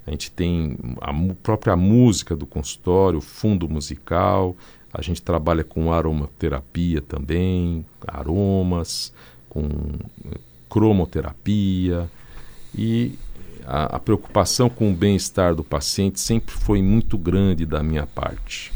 A 0.06 0.10
gente 0.10 0.30
tem 0.30 0.76
a 1.00 1.12
própria 1.42 1.74
música 1.76 2.36
do 2.36 2.46
consultório, 2.46 3.20
fundo 3.20 3.68
musical. 3.68 4.54
A 4.92 5.00
gente 5.02 5.22
trabalha 5.22 5.64
com 5.64 5.92
aromaterapia 5.92 7.00
também, 7.00 7.84
aromas, 8.06 9.12
com 9.48 9.66
eh, 10.30 10.38
cromoterapia. 10.68 12.08
E 12.74 13.18
a, 13.66 13.96
a 13.96 13.98
preocupação 13.98 14.68
com 14.68 14.90
o 14.90 14.94
bem-estar 14.94 15.54
do 15.54 15.64
paciente 15.64 16.20
sempre 16.20 16.54
foi 16.54 16.82
muito 16.82 17.16
grande 17.16 17.64
da 17.64 17.82
minha 17.82 18.06
parte. 18.06 18.72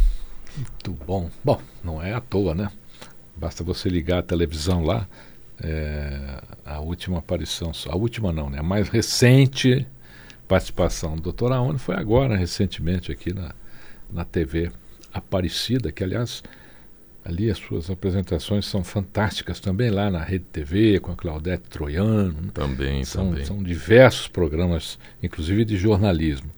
Muito 0.56 0.92
bom. 1.06 1.30
Bom, 1.44 1.60
não 1.84 2.02
é 2.02 2.14
à 2.14 2.20
toa, 2.20 2.54
né? 2.54 2.70
Basta 3.36 3.62
você 3.62 3.88
ligar 3.88 4.18
a 4.18 4.22
televisão 4.22 4.82
lá, 4.82 5.06
é, 5.62 6.40
a 6.64 6.80
última 6.80 7.18
aparição, 7.18 7.72
a 7.88 7.96
última 7.96 8.32
não, 8.32 8.48
né? 8.48 8.58
A 8.58 8.62
mais 8.62 8.88
recente 8.88 9.86
participação 10.46 11.16
do 11.16 11.32
Dr. 11.32 11.52
Aone 11.52 11.78
foi 11.78 11.96
agora, 11.96 12.36
recentemente, 12.36 13.12
aqui 13.12 13.34
na, 13.34 13.54
na 14.10 14.24
TV 14.24 14.70
Aparecida, 15.12 15.92
que 15.92 16.02
aliás 16.02 16.42
ali 17.24 17.50
as 17.50 17.58
suas 17.58 17.90
apresentações 17.90 18.64
são 18.64 18.82
fantásticas 18.82 19.60
também 19.60 19.90
lá 19.90 20.10
na 20.10 20.22
Rede 20.22 20.46
TV, 20.50 20.98
com 20.98 21.12
a 21.12 21.16
Claudete 21.16 21.64
Troiano. 21.68 22.32
Né? 22.32 22.50
Também, 22.54 23.04
são, 23.04 23.30
também. 23.30 23.44
São 23.44 23.62
diversos 23.62 24.28
programas, 24.28 24.98
inclusive 25.22 25.64
de 25.64 25.76
jornalismo. 25.76 26.50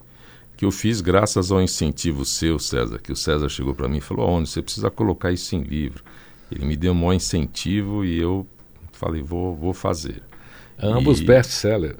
que 0.57 0.65
eu 0.65 0.71
fiz 0.71 1.01
graças 1.01 1.51
ao 1.51 1.61
incentivo 1.61 2.25
seu, 2.25 2.59
César, 2.59 2.99
que 2.99 3.11
o 3.11 3.15
César 3.15 3.49
chegou 3.49 3.73
para 3.73 3.87
mim 3.87 3.97
e 3.97 4.01
falou, 4.01 4.27
Aônio, 4.27 4.47
você 4.47 4.61
precisa 4.61 4.89
colocar 4.91 5.31
isso 5.31 5.55
em 5.55 5.63
livro. 5.63 6.03
Ele 6.51 6.65
me 6.65 6.75
deu 6.75 6.91
um 6.91 6.95
maior 6.95 7.13
incentivo 7.13 8.03
e 8.03 8.17
eu 8.17 8.47
Falei, 8.99 9.21
vou, 9.21 9.55
vou 9.55 9.73
fazer. 9.73 10.21
Ambos 10.77 11.21
best-seller. 11.21 11.95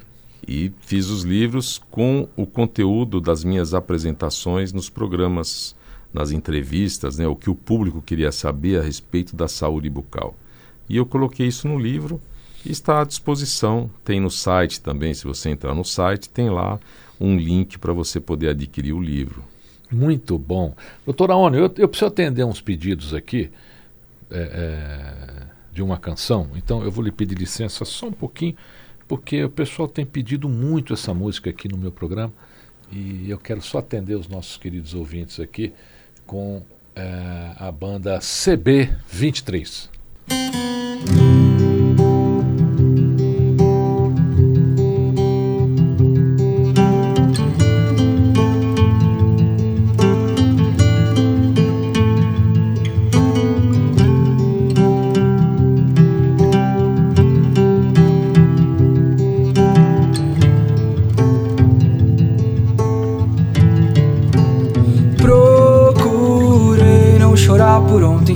E 0.49 0.71
fiz 0.79 1.09
os 1.09 1.21
livros 1.21 1.79
com 1.91 2.27
o 2.35 2.43
conteúdo 2.43 3.21
das 3.21 3.43
minhas 3.43 3.75
apresentações 3.75 4.73
nos 4.73 4.89
programas, 4.89 5.75
nas 6.12 6.31
entrevistas, 6.31 7.19
né, 7.19 7.27
o 7.27 7.35
que 7.35 7.51
o 7.51 7.55
público 7.55 8.01
queria 8.01 8.31
saber 8.31 8.79
a 8.79 8.81
respeito 8.81 9.35
da 9.35 9.47
saúde 9.47 9.88
bucal. 9.91 10.35
E 10.89 10.97
eu 10.97 11.05
coloquei 11.05 11.45
isso 11.45 11.67
no 11.67 11.77
livro 11.77 12.19
e 12.65 12.71
está 12.71 13.01
à 13.01 13.05
disposição. 13.05 13.91
Tem 14.03 14.19
no 14.19 14.31
site 14.31 14.81
também, 14.81 15.13
se 15.13 15.23
você 15.23 15.51
entrar 15.51 15.75
no 15.75 15.85
site, 15.85 16.27
tem 16.27 16.49
lá 16.49 16.79
um 17.21 17.38
link 17.38 17.77
para 17.77 17.93
você 17.93 18.19
poder 18.19 18.49
adquirir 18.49 18.93
o 18.93 18.99
livro. 18.99 19.43
Muito 19.91 20.35
bom. 20.39 20.73
Doutora 21.05 21.35
Oni, 21.35 21.57
eu, 21.57 21.71
eu 21.77 21.88
preciso 21.88 22.07
atender 22.07 22.43
uns 22.43 22.59
pedidos 22.59 23.13
aqui. 23.13 23.51
É, 24.31 25.45
é 25.45 25.59
de 25.79 25.83
uma 25.83 25.97
canção. 25.97 26.49
Então 26.55 26.83
eu 26.83 26.91
vou 26.91 27.03
lhe 27.03 27.12
pedir 27.12 27.38
licença 27.38 27.85
só 27.85 28.07
um 28.07 28.12
pouquinho, 28.12 28.55
porque 29.10 29.43
o 29.43 29.50
pessoal 29.50 29.88
tem 29.88 30.06
pedido 30.06 30.48
muito 30.48 30.93
essa 30.93 31.15
música 31.15 31.50
aqui 31.50 31.67
no 31.67 31.78
meu 31.78 31.91
programa 31.91 32.32
e 32.91 33.28
eu 33.28 33.39
quero 33.39 33.60
só 33.60 33.80
atender 33.80 34.13
os 34.13 34.28
nossos 34.28 34.56
queridos 34.56 34.93
ouvintes 34.93 35.39
aqui 35.39 35.74
com 36.28 36.62
é, 36.95 37.54
a 37.58 37.72
banda 37.72 38.19
CB23. 38.19 39.89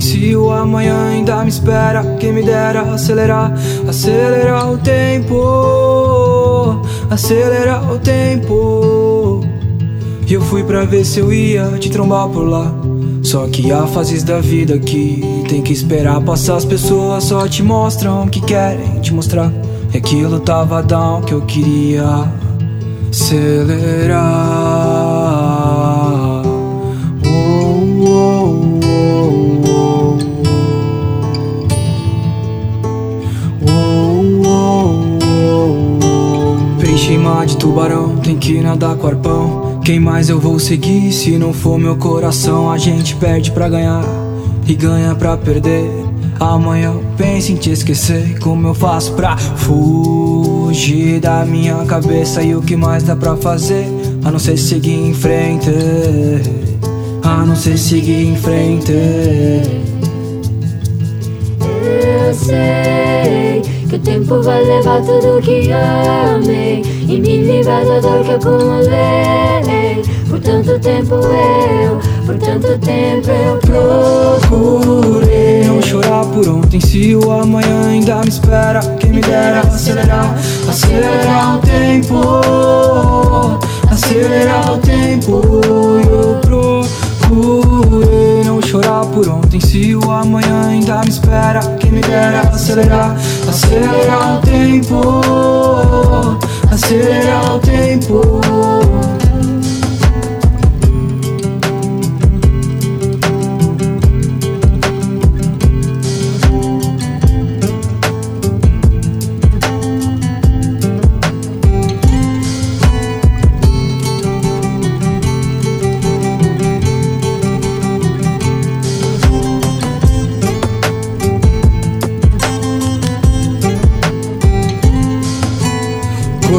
Se 0.00 0.36
o 0.36 0.50
amanhã 0.50 1.10
ainda 1.10 1.42
me 1.42 1.48
espera. 1.48 2.16
Quem 2.18 2.32
me 2.32 2.42
dera 2.42 2.82
acelerar, 2.82 3.52
acelerar 3.88 4.70
o 4.70 4.78
tempo, 4.78 6.82
acelerar 7.10 7.92
o 7.92 7.98
tempo. 7.98 9.40
E 10.26 10.34
eu 10.34 10.42
fui 10.42 10.62
pra 10.62 10.84
ver 10.84 11.04
se 11.04 11.20
eu 11.20 11.32
ia 11.32 11.64
te 11.78 11.90
trombar 11.90 12.28
por 12.28 12.46
lá. 12.46 12.72
Só 13.22 13.46
que 13.46 13.72
há 13.72 13.86
fases 13.86 14.22
da 14.22 14.40
vida 14.40 14.78
que 14.78 15.22
tem 15.48 15.62
que 15.62 15.72
esperar 15.72 16.20
passar. 16.20 16.56
As 16.56 16.64
pessoas 16.64 17.24
só 17.24 17.48
te 17.48 17.62
mostram 17.62 18.24
o 18.24 18.28
que 18.28 18.40
querem 18.40 19.00
te 19.00 19.12
mostrar. 19.12 19.50
E 19.92 19.96
aquilo 19.96 20.40
tava 20.40 20.82
down 20.82 21.22
que 21.22 21.32
eu 21.32 21.42
queria 21.42 22.28
acelerar. 23.10 24.63
Chima 36.96 37.44
de 37.44 37.56
tubarão, 37.58 38.16
tem 38.16 38.38
que 38.38 38.60
nadar 38.60 38.96
com 38.96 39.06
arpão. 39.06 39.80
Quem 39.84 40.00
mais 40.00 40.30
eu 40.30 40.40
vou 40.40 40.58
seguir 40.58 41.12
se 41.12 41.36
não 41.36 41.52
for 41.52 41.78
meu 41.78 41.96
coração? 41.96 42.70
A 42.70 42.78
gente 42.78 43.14
perde 43.16 43.50
pra 43.50 43.68
ganhar 43.68 44.02
e 44.66 44.74
ganha 44.74 45.14
pra 45.14 45.36
perder. 45.36 45.90
Amanhã 46.40 46.92
eu 46.94 47.04
penso 47.16 47.52
em 47.52 47.56
te 47.56 47.70
esquecer. 47.70 48.38
Como 48.38 48.68
eu 48.68 48.74
faço 48.74 49.12
pra 49.12 49.36
fugir 49.36 51.20
da 51.20 51.44
minha 51.44 51.76
cabeça? 51.84 52.42
E 52.42 52.56
o 52.56 52.62
que 52.62 52.74
mais 52.74 53.02
dá 53.02 53.14
pra 53.14 53.36
fazer? 53.36 53.86
A 54.24 54.30
não 54.30 54.38
ser 54.38 54.56
seguir 54.56 54.94
em 54.94 55.12
frente. 55.12 55.70
A 57.22 57.44
não 57.44 57.54
ser 57.54 57.76
seguir 57.76 58.28
em 58.28 58.36
frente. 58.36 58.92
Eu 61.60 62.34
sei 62.34 62.93
que 63.94 63.96
o 63.96 63.98
tempo 64.00 64.42
vai 64.42 64.64
levar 64.64 65.00
tudo 65.02 65.40
que 65.40 65.70
amei 65.72 66.82
e 67.02 67.20
me 67.20 67.36
livrar 67.38 67.84
da 67.84 68.00
dor 68.00 68.24
que 68.24 68.32
acumulei. 68.32 70.02
Por 70.28 70.40
tanto 70.40 70.78
tempo 70.80 71.14
eu, 71.14 72.00
por 72.26 72.36
tanto 72.38 72.78
tempo 72.78 73.30
eu 73.30 73.58
procurei 74.50 75.64
não 75.64 75.80
chorar 75.80 76.24
por 76.26 76.48
ontem 76.48 76.80
se 76.80 77.14
o 77.14 77.30
amanhã 77.30 77.88
ainda 77.88 78.16
me 78.16 78.28
espera. 78.28 78.80
Quem 78.98 79.10
me 79.10 79.20
dera 79.20 79.60
acelerar, 79.60 80.34
acelerar 80.68 81.58
o 81.58 81.60
tempo, 81.60 82.20
acelerar 83.90 84.72
o 84.72 84.78
tempo. 84.78 86.33
Chorar 88.74 89.06
por 89.06 89.28
ontem. 89.28 89.60
Se 89.60 89.94
o 89.94 90.10
amanhã 90.10 90.66
ainda 90.70 91.00
me 91.02 91.08
espera, 91.08 91.60
quem 91.78 91.92
me 91.92 92.00
dera 92.00 92.40
acelerar, 92.40 93.14
acelerar 93.48 94.38
o 94.38 94.40
tempo, 94.40 95.00
acelerar 96.72 97.54
o 97.54 97.60
tempo. 97.60 98.83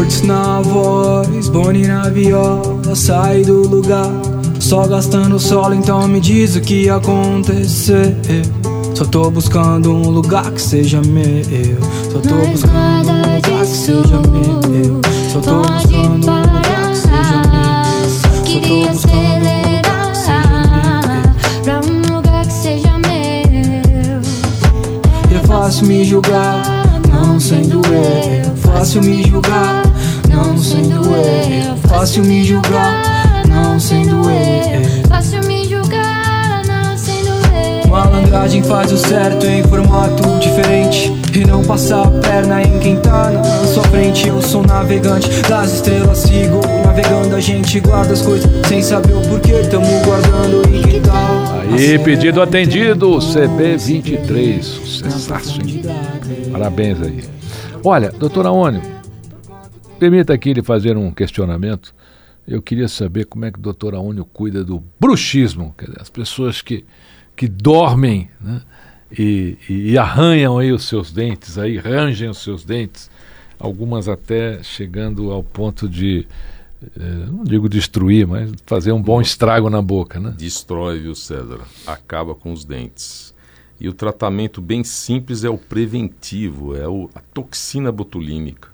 Cortes 0.06 0.22
na 0.22 0.62
voz, 0.62 1.50
Boni 1.50 1.88
na 1.88 2.10
viola, 2.10 2.96
sai 2.96 3.42
do 3.42 3.68
lugar. 3.68 4.12
Só 4.60 4.86
gastando 4.86 5.40
solo, 5.40 5.74
então 5.74 6.08
me 6.08 6.20
diz 6.20 6.56
o 6.56 6.62
que 6.62 6.84
ia 6.84 6.98
acontecer. 6.98 8.16
Só 8.94 9.04
tô 9.06 9.32
buscando 9.32 9.92
um 9.92 10.10
lugar 10.10 10.52
que 10.52 10.62
seja 10.62 11.02
meu. 11.02 11.44
Só 12.12 12.20
tô 12.20 12.36
Mas 12.36 12.50
buscando 12.52 13.12
um 13.12 13.18
lugar 13.18 13.62
que 13.62 13.68
seja 13.68 14.22
meu. 14.30 15.02
Só 15.32 15.40
tô 15.40 15.62
buscando 15.62 16.14
um 16.14 16.42
lugar 16.42 16.92
que 16.92 16.98
seja 16.98 17.42
meu. 17.50 18.06
Só 18.06 18.44
tô 18.44 18.44
queria 18.44 18.88
buscando 18.92 19.12
um 19.12 19.26
lugar 19.26 20.06
que 20.06 20.12
seja 20.12 20.12
acelerar 20.12 21.36
pra 21.64 21.82
um 21.82 22.16
lugar 22.16 22.46
que 22.46 22.54
seja 22.54 22.92
meu. 23.00 23.50
meu. 23.90 24.22
É 25.36 25.48
fácil 25.48 25.88
me 25.88 26.06
julgar, 26.06 26.62
não 27.10 27.40
sendo 27.40 27.82
eu. 27.88 28.56
Fácil 28.58 29.02
me 29.02 29.24
julgar. 29.24 29.75
Fácil 32.06 32.24
me 32.24 32.44
julgar, 32.44 33.48
não 33.48 33.80
sendo 33.80 34.30
eu. 34.30 35.10
Fácil 35.10 35.44
me 35.48 35.68
julgar, 35.68 36.62
não 36.68 36.96
sendo 36.96 37.30
eu. 37.30 37.90
Malandragem 37.90 38.62
faz 38.62 38.92
o 38.92 38.98
certo 39.00 39.44
em 39.48 39.64
formato 39.64 40.22
diferente 40.40 41.12
E 41.36 41.44
não 41.46 41.64
passar 41.64 42.04
a 42.06 42.12
perna 42.12 42.62
em 42.62 42.78
quem 42.78 42.98
tá 42.98 43.32
na 43.32 43.44
sua 43.44 43.82
frente 43.86 44.28
Eu 44.28 44.40
sou 44.40 44.62
navegante 44.62 45.28
das 45.50 45.74
estrelas, 45.74 46.20
sigo 46.20 46.62
navegando 46.86 47.36
A 47.36 47.40
gente 47.40 47.80
guarda 47.80 48.14
as 48.14 48.22
coisas 48.22 48.48
sem 48.68 48.84
saber 48.84 49.12
o 49.12 49.22
porquê 49.22 49.64
Tamo 49.72 49.88
guardando 50.06 50.62
e 50.72 50.84
que 50.84 51.00
tal 51.00 51.74
Aí, 51.74 51.98
pedido 51.98 52.40
atendido, 52.40 53.18
CB23. 53.18 54.62
Sucessaço, 54.62 55.60
hein? 55.60 55.82
Parabéns 56.52 57.02
aí. 57.02 57.24
Olha, 57.84 58.12
doutora 58.12 58.52
Ônio, 58.52 58.95
permita 60.00 60.34
aqui 60.34 60.54
lhe 60.54 60.62
fazer 60.62 60.98
um 60.98 61.12
questionamento. 61.12 61.94
Eu 62.48 62.62
queria 62.62 62.88
saber 62.88 63.26
como 63.26 63.46
é 63.46 63.52
que 63.52 63.58
o 63.58 63.62
doutor 63.62 63.96
Aônio 63.96 64.26
cuida 64.26 64.64
do 64.64 64.84
bruxismo, 65.00 65.74
quer 65.78 65.86
dizer, 65.86 66.02
as 66.02 66.10
pessoas 66.10 66.62
que, 66.62 66.86
que 67.36 67.48
dormem 67.48 68.30
né, 68.40 68.62
e, 69.18 69.58
e, 69.68 69.98
arranham 69.98 70.58
aí 70.58 70.72
os 70.72 70.88
seus 70.88 71.12
dentes, 71.12 71.58
aí 71.58 71.78
rangem 71.78 72.30
os 72.30 72.40
seus 72.40 72.64
dentes, 72.64 73.10
algumas 73.60 74.08
até 74.08 74.62
chegando 74.62 75.32
ao 75.32 75.42
ponto 75.42 75.90
de, 75.90 76.28
eh, 76.84 77.26
não 77.32 77.44
digo 77.44 77.68
destruir, 77.68 78.28
mas 78.28 78.52
fazer 78.66 78.92
um 78.92 79.02
bom 79.02 79.22
estrago 79.22 79.70
na 79.70 79.82
boca, 79.82 80.20
né? 80.20 80.34
Destrói, 80.38 81.00
viu, 81.00 81.16
César? 81.16 81.62
Acaba 81.88 82.36
com 82.36 82.52
os 82.52 82.64
dentes. 82.64 83.34
E 83.80 83.90
o 83.90 83.94
tratamento 83.94 84.62
bem 84.62 84.84
simples 84.84 85.44
é 85.44 85.50
o 85.50 85.58
preventivo, 85.58 86.76
é 86.76 86.88
o, 86.88 87.10
a 87.16 87.20
toxina 87.34 87.92
botulínica, 87.92 88.70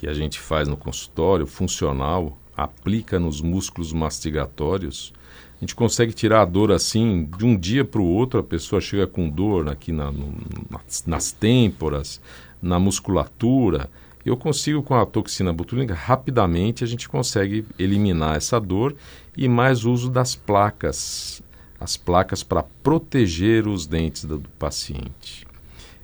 que 0.00 0.08
a 0.08 0.14
gente 0.14 0.40
faz 0.40 0.66
no 0.66 0.78
consultório, 0.78 1.46
funcional, 1.46 2.38
aplica 2.56 3.20
nos 3.20 3.42
músculos 3.42 3.92
mastigatórios. 3.92 5.12
A 5.58 5.60
gente 5.60 5.74
consegue 5.74 6.14
tirar 6.14 6.40
a 6.40 6.44
dor 6.46 6.72
assim, 6.72 7.28
de 7.36 7.44
um 7.44 7.54
dia 7.54 7.84
para 7.84 8.00
o 8.00 8.06
outro, 8.06 8.40
a 8.40 8.42
pessoa 8.42 8.80
chega 8.80 9.06
com 9.06 9.28
dor 9.28 9.68
aqui 9.68 9.92
na, 9.92 10.10
no, 10.10 10.34
nas, 10.70 11.04
nas 11.06 11.32
têmporas, 11.32 12.18
na 12.62 12.78
musculatura. 12.78 13.90
Eu 14.24 14.38
consigo, 14.38 14.82
com 14.82 14.94
a 14.94 15.04
toxina 15.04 15.52
botulínica, 15.52 15.92
rapidamente 15.92 16.82
a 16.82 16.86
gente 16.86 17.06
consegue 17.06 17.66
eliminar 17.78 18.38
essa 18.38 18.58
dor 18.58 18.96
e 19.36 19.46
mais 19.48 19.84
uso 19.84 20.08
das 20.08 20.34
placas 20.34 21.42
as 21.78 21.96
placas 21.96 22.42
para 22.42 22.62
proteger 22.62 23.66
os 23.66 23.86
dentes 23.86 24.24
do, 24.24 24.38
do 24.38 24.48
paciente. 24.50 25.46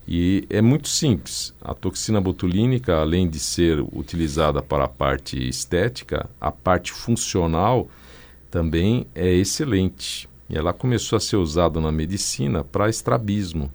E 0.08 0.46
é 0.48 0.62
muito 0.62 0.88
simples. 0.88 1.52
A 1.60 1.74
toxina 1.74 2.20
botulínica, 2.20 2.96
além 2.96 3.28
de 3.28 3.40
ser 3.40 3.80
utilizada 3.92 4.62
para 4.62 4.84
a 4.84 4.88
parte 4.88 5.36
estética, 5.48 6.30
a 6.40 6.52
parte 6.52 6.92
funcional 6.92 7.88
também 8.48 9.06
é 9.14 9.32
excelente. 9.34 10.28
E 10.48 10.56
ela 10.56 10.72
começou 10.72 11.16
a 11.16 11.20
ser 11.20 11.36
usada 11.36 11.80
na 11.80 11.90
medicina 11.90 12.62
para 12.62 12.88
estrabismo, 12.88 13.70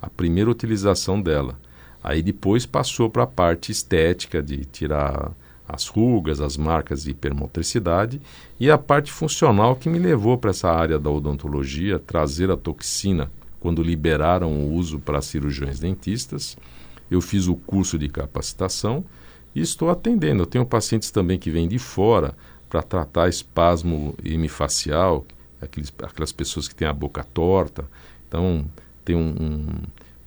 a 0.00 0.08
primeira 0.08 0.50
utilização 0.50 1.20
dela. 1.20 1.58
Aí 2.02 2.22
depois 2.22 2.64
passou 2.64 3.10
para 3.10 3.24
a 3.24 3.26
parte 3.26 3.70
estética, 3.70 4.42
de 4.42 4.64
tirar 4.64 5.32
as 5.68 5.88
rugas, 5.88 6.40
as 6.40 6.56
marcas 6.56 7.02
de 7.02 7.10
hipermotricidade 7.10 8.22
e 8.58 8.70
a 8.70 8.78
parte 8.78 9.12
funcional 9.12 9.76
que 9.76 9.90
me 9.90 9.98
levou 9.98 10.38
para 10.38 10.50
essa 10.50 10.70
área 10.70 10.98
da 10.98 11.10
odontologia, 11.10 11.98
trazer 11.98 12.50
a 12.50 12.56
toxina 12.56 13.30
quando 13.66 13.82
liberaram 13.82 14.52
o 14.52 14.74
uso 14.74 15.00
para 15.00 15.20
cirurgiões 15.20 15.80
dentistas. 15.80 16.56
Eu 17.10 17.20
fiz 17.20 17.48
o 17.48 17.56
curso 17.56 17.98
de 17.98 18.08
capacitação 18.08 19.04
e 19.52 19.60
estou 19.60 19.90
atendendo. 19.90 20.44
Eu 20.44 20.46
tenho 20.46 20.64
pacientes 20.64 21.10
também 21.10 21.36
que 21.36 21.50
vêm 21.50 21.66
de 21.66 21.76
fora 21.76 22.32
para 22.70 22.80
tratar 22.80 23.28
espasmo 23.28 24.14
hemifacial, 24.24 25.26
aqueles, 25.60 25.92
aquelas 26.00 26.30
pessoas 26.30 26.68
que 26.68 26.76
têm 26.76 26.86
a 26.86 26.92
boca 26.92 27.24
torta. 27.24 27.84
Então, 28.28 28.64
tem 29.04 29.16
um, 29.16 29.34
um 29.40 29.66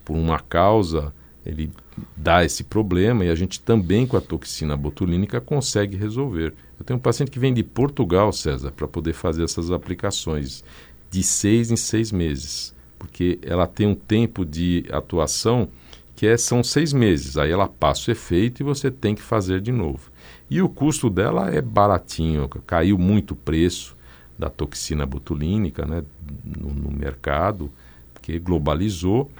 por 0.04 0.18
uma 0.18 0.38
causa 0.38 1.10
ele 1.46 1.70
dá 2.14 2.44
esse 2.44 2.62
problema 2.62 3.24
e 3.24 3.30
a 3.30 3.34
gente 3.34 3.58
também 3.58 4.06
com 4.06 4.18
a 4.18 4.20
toxina 4.20 4.76
botulínica 4.76 5.40
consegue 5.40 5.96
resolver. 5.96 6.52
Eu 6.78 6.84
tenho 6.84 6.98
um 6.98 7.02
paciente 7.02 7.30
que 7.30 7.38
vem 7.38 7.54
de 7.54 7.62
Portugal, 7.62 8.30
César, 8.34 8.70
para 8.70 8.86
poder 8.86 9.14
fazer 9.14 9.44
essas 9.44 9.70
aplicações 9.70 10.62
de 11.10 11.22
seis 11.22 11.70
em 11.70 11.76
seis 11.76 12.12
meses, 12.12 12.74
porque 13.00 13.38
ela 13.42 13.66
tem 13.66 13.86
um 13.86 13.94
tempo 13.94 14.44
de 14.44 14.84
atuação 14.92 15.68
que 16.14 16.26
é, 16.26 16.36
são 16.36 16.62
seis 16.62 16.92
meses. 16.92 17.38
Aí 17.38 17.50
ela 17.50 17.66
passa 17.66 18.10
o 18.10 18.12
efeito 18.12 18.60
e 18.60 18.62
você 18.62 18.90
tem 18.90 19.14
que 19.14 19.22
fazer 19.22 19.62
de 19.62 19.72
novo. 19.72 20.12
E 20.50 20.60
o 20.60 20.68
custo 20.68 21.08
dela 21.08 21.50
é 21.50 21.62
baratinho, 21.62 22.46
caiu 22.66 22.98
muito 22.98 23.32
o 23.32 23.36
preço 23.36 23.96
da 24.38 24.50
toxina 24.50 25.06
botulínica 25.06 25.86
né, 25.86 26.04
no, 26.44 26.68
no 26.74 26.90
mercado, 26.90 27.70
porque 28.12 28.38
globalizou. 28.38 29.30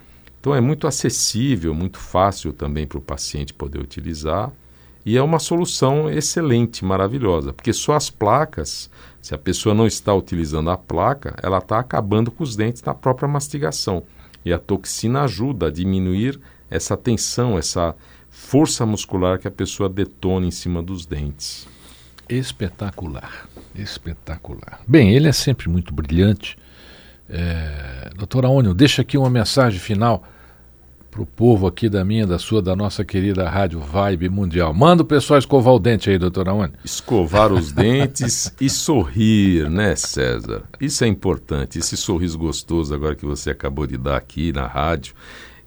Então 0.41 0.55
é 0.55 0.61
muito 0.61 0.87
acessível, 0.87 1.75
muito 1.75 1.99
fácil 1.99 2.51
também 2.51 2.87
para 2.87 2.97
o 2.97 3.03
paciente 3.03 3.53
poder 3.53 3.79
utilizar 3.79 4.51
e 5.05 5.17
é 5.17 5.23
uma 5.23 5.39
solução 5.39 6.11
excelente, 6.11 6.85
maravilhosa, 6.85 7.53
porque 7.53 7.73
só 7.73 7.95
as 7.95 8.11
placas, 8.11 8.91
se 9.21 9.35
a 9.35 9.39
pessoa 9.39 9.75
não 9.75 9.87
está 9.87 10.15
utilizando 10.15 10.71
a 10.71 10.77
placa, 10.77 11.35
ela 11.43 11.59
está 11.59 11.79
acabando 11.79 12.31
com 12.31 12.43
os 12.43 12.57
dentes 12.57 12.83
na 12.83 12.95
própria 12.95 13.29
mastigação 13.29 14.03
e 14.45 14.53
a 14.53 14.59
toxina 14.59 15.23
ajuda 15.23 15.67
a 15.67 15.71
diminuir 15.71 16.41
essa 16.71 16.97
tensão, 16.97 17.59
essa 17.59 17.95
força 18.31 18.87
muscular 18.87 19.39
que 19.39 19.49
a 19.49 19.51
pessoa 19.51 19.89
detona 19.89 20.47
em 20.47 20.51
cima 20.51 20.83
dos 20.83 21.05
dentes. 21.05 21.67
Espetacular, 22.29 23.49
espetacular. 23.75 24.81
Bem, 24.87 25.15
ele 25.15 25.29
é 25.29 25.33
sempre 25.33 25.69
muito 25.69 25.93
brilhante. 25.93 26.57
É, 27.29 28.11
doutora 28.17 28.49
Ônio, 28.49 28.73
deixa 28.73 29.03
aqui 29.03 29.19
uma 29.19 29.31
mensagem 29.31 29.81
final 29.81 30.25
para 31.11 31.23
o 31.23 31.27
povo 31.27 31.67
aqui 31.67 31.89
da 31.89 32.05
minha, 32.05 32.27
da 32.27 32.39
sua, 32.39 32.63
da 32.63 32.77
nossa 32.77 33.05
querida 33.05 33.49
Rádio 33.49 33.81
Vibe 33.81 34.29
Mundial. 34.29 34.73
Manda 34.73 35.03
o 35.03 35.07
pessoal 35.07 35.39
escovar 35.39 35.75
o 35.75 35.79
dente 35.79 36.09
aí, 36.09 36.17
doutora 36.17 36.53
Ônio. 36.53 36.75
Escovar 36.85 37.53
os 37.53 37.73
dentes 37.73 38.55
e 38.61 38.71
sorrir, 38.71 39.69
né, 39.69 39.97
César? 39.97 40.63
Isso 40.81 41.03
é 41.03 41.09
importante. 41.09 41.79
Esse 41.79 41.97
sorriso 41.97 42.39
gostoso 42.39 42.95
agora 42.95 43.17
que 43.17 43.27
você 43.27 43.51
acabou 43.51 43.87
de 43.87 43.99
dar 43.99 44.17
aqui 44.17 44.53
na 44.53 44.67
rádio. 44.67 45.15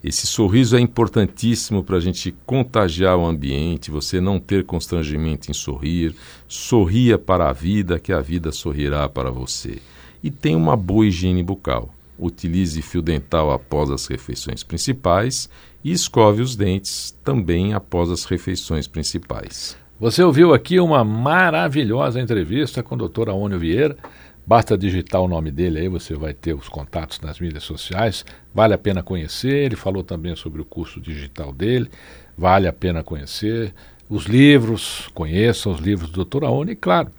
Esse 0.02 0.26
sorriso 0.28 0.78
é 0.78 0.80
importantíssimo 0.80 1.84
para 1.84 1.98
a 1.98 2.00
gente 2.00 2.34
contagiar 2.46 3.18
o 3.18 3.26
ambiente, 3.26 3.92
você 3.92 4.20
não 4.20 4.40
ter 4.40 4.66
constrangimento 4.66 5.52
em 5.52 5.54
sorrir. 5.54 6.16
Sorria 6.48 7.18
para 7.18 7.50
a 7.50 7.54
vida, 7.54 8.00
que 8.00 8.14
a 8.14 8.22
vida 8.22 8.52
sorrirá 8.52 9.08
para 9.10 9.30
você. 9.30 9.80
E 10.22 10.32
tenha 10.32 10.58
uma 10.58 10.78
boa 10.78 11.06
higiene 11.06 11.44
bucal. 11.44 11.94
Utilize 12.24 12.82
fio 12.82 13.02
dental 13.02 13.52
após 13.52 13.90
as 13.92 14.08
refeições 14.08 14.64
principais 14.64 15.50
e 15.84 15.92
escove 15.92 16.42
os 16.42 16.56
dentes 16.56 17.12
também 17.24 17.74
após 17.74 18.10
as 18.10 18.26
refeições 18.26 18.88
principais. 18.88 19.78
Você 20.00 20.24
ouviu 20.24 20.54
aqui 20.54 20.80
uma 20.80 21.04
maravilhosa 21.04 22.20
entrevista 22.20 22.82
com 22.82 22.96
o 22.96 23.08
Dr. 23.08 23.30
Aônio 23.30 23.60
Vieira, 23.60 23.98
Basta 24.46 24.78
digitar 24.78 25.22
o 25.22 25.28
nome 25.28 25.52
dele 25.52 25.80
aí, 25.80 25.88
você 25.88 26.16
vai 26.16 26.34
ter 26.34 26.54
os 26.54 26.68
contatos 26.68 27.22
nas 27.22 27.40
mídias 27.40 27.64
sociais. 27.64 28.26
Vale 28.54 28.74
a 28.74 28.78
pena 28.78 29.02
conhecer. 29.02 29.54
Ele 29.54 29.78
falou 29.78 30.04
também 30.04 30.36
sobre 30.36 30.62
o 30.62 30.66
curso 30.66 31.00
digital 31.00 31.54
dele. 31.54 31.90
Vale 32.38 32.68
a 32.68 32.74
pena 32.74 33.02
conhecer. 33.04 33.74
Os 34.10 34.26
livros, 34.26 35.08
conheçam 35.14 35.72
os 35.72 35.80
livros 35.80 36.10
do 36.10 36.26
Dr. 36.26 36.44
Aone 36.44 36.74
e, 36.74 36.76
claro, 36.76 37.10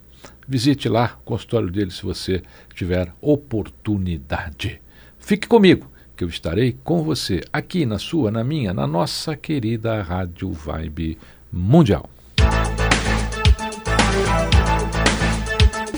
visite 0.46 0.86
lá 0.86 1.18
o 1.22 1.24
consultório 1.24 1.70
dele 1.70 1.90
se 1.90 2.02
você 2.02 2.42
tiver 2.74 3.10
oportunidade. 3.22 4.83
Fique 5.24 5.48
comigo, 5.48 5.90
que 6.14 6.22
eu 6.22 6.28
estarei 6.28 6.76
com 6.84 7.02
você 7.02 7.40
aqui 7.50 7.86
na 7.86 7.98
sua, 7.98 8.30
na 8.30 8.44
minha, 8.44 8.74
na 8.74 8.86
nossa 8.86 9.34
querida 9.34 10.02
Rádio 10.02 10.52
Vibe 10.52 11.16
Mundial. 11.50 12.10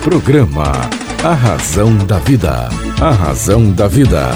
Programa 0.00 0.70
A 1.24 1.34
Razão 1.34 1.98
da 2.06 2.20
Vida. 2.20 2.68
A 3.02 3.10
Razão 3.10 3.72
da 3.72 3.88
Vida. 3.88 4.30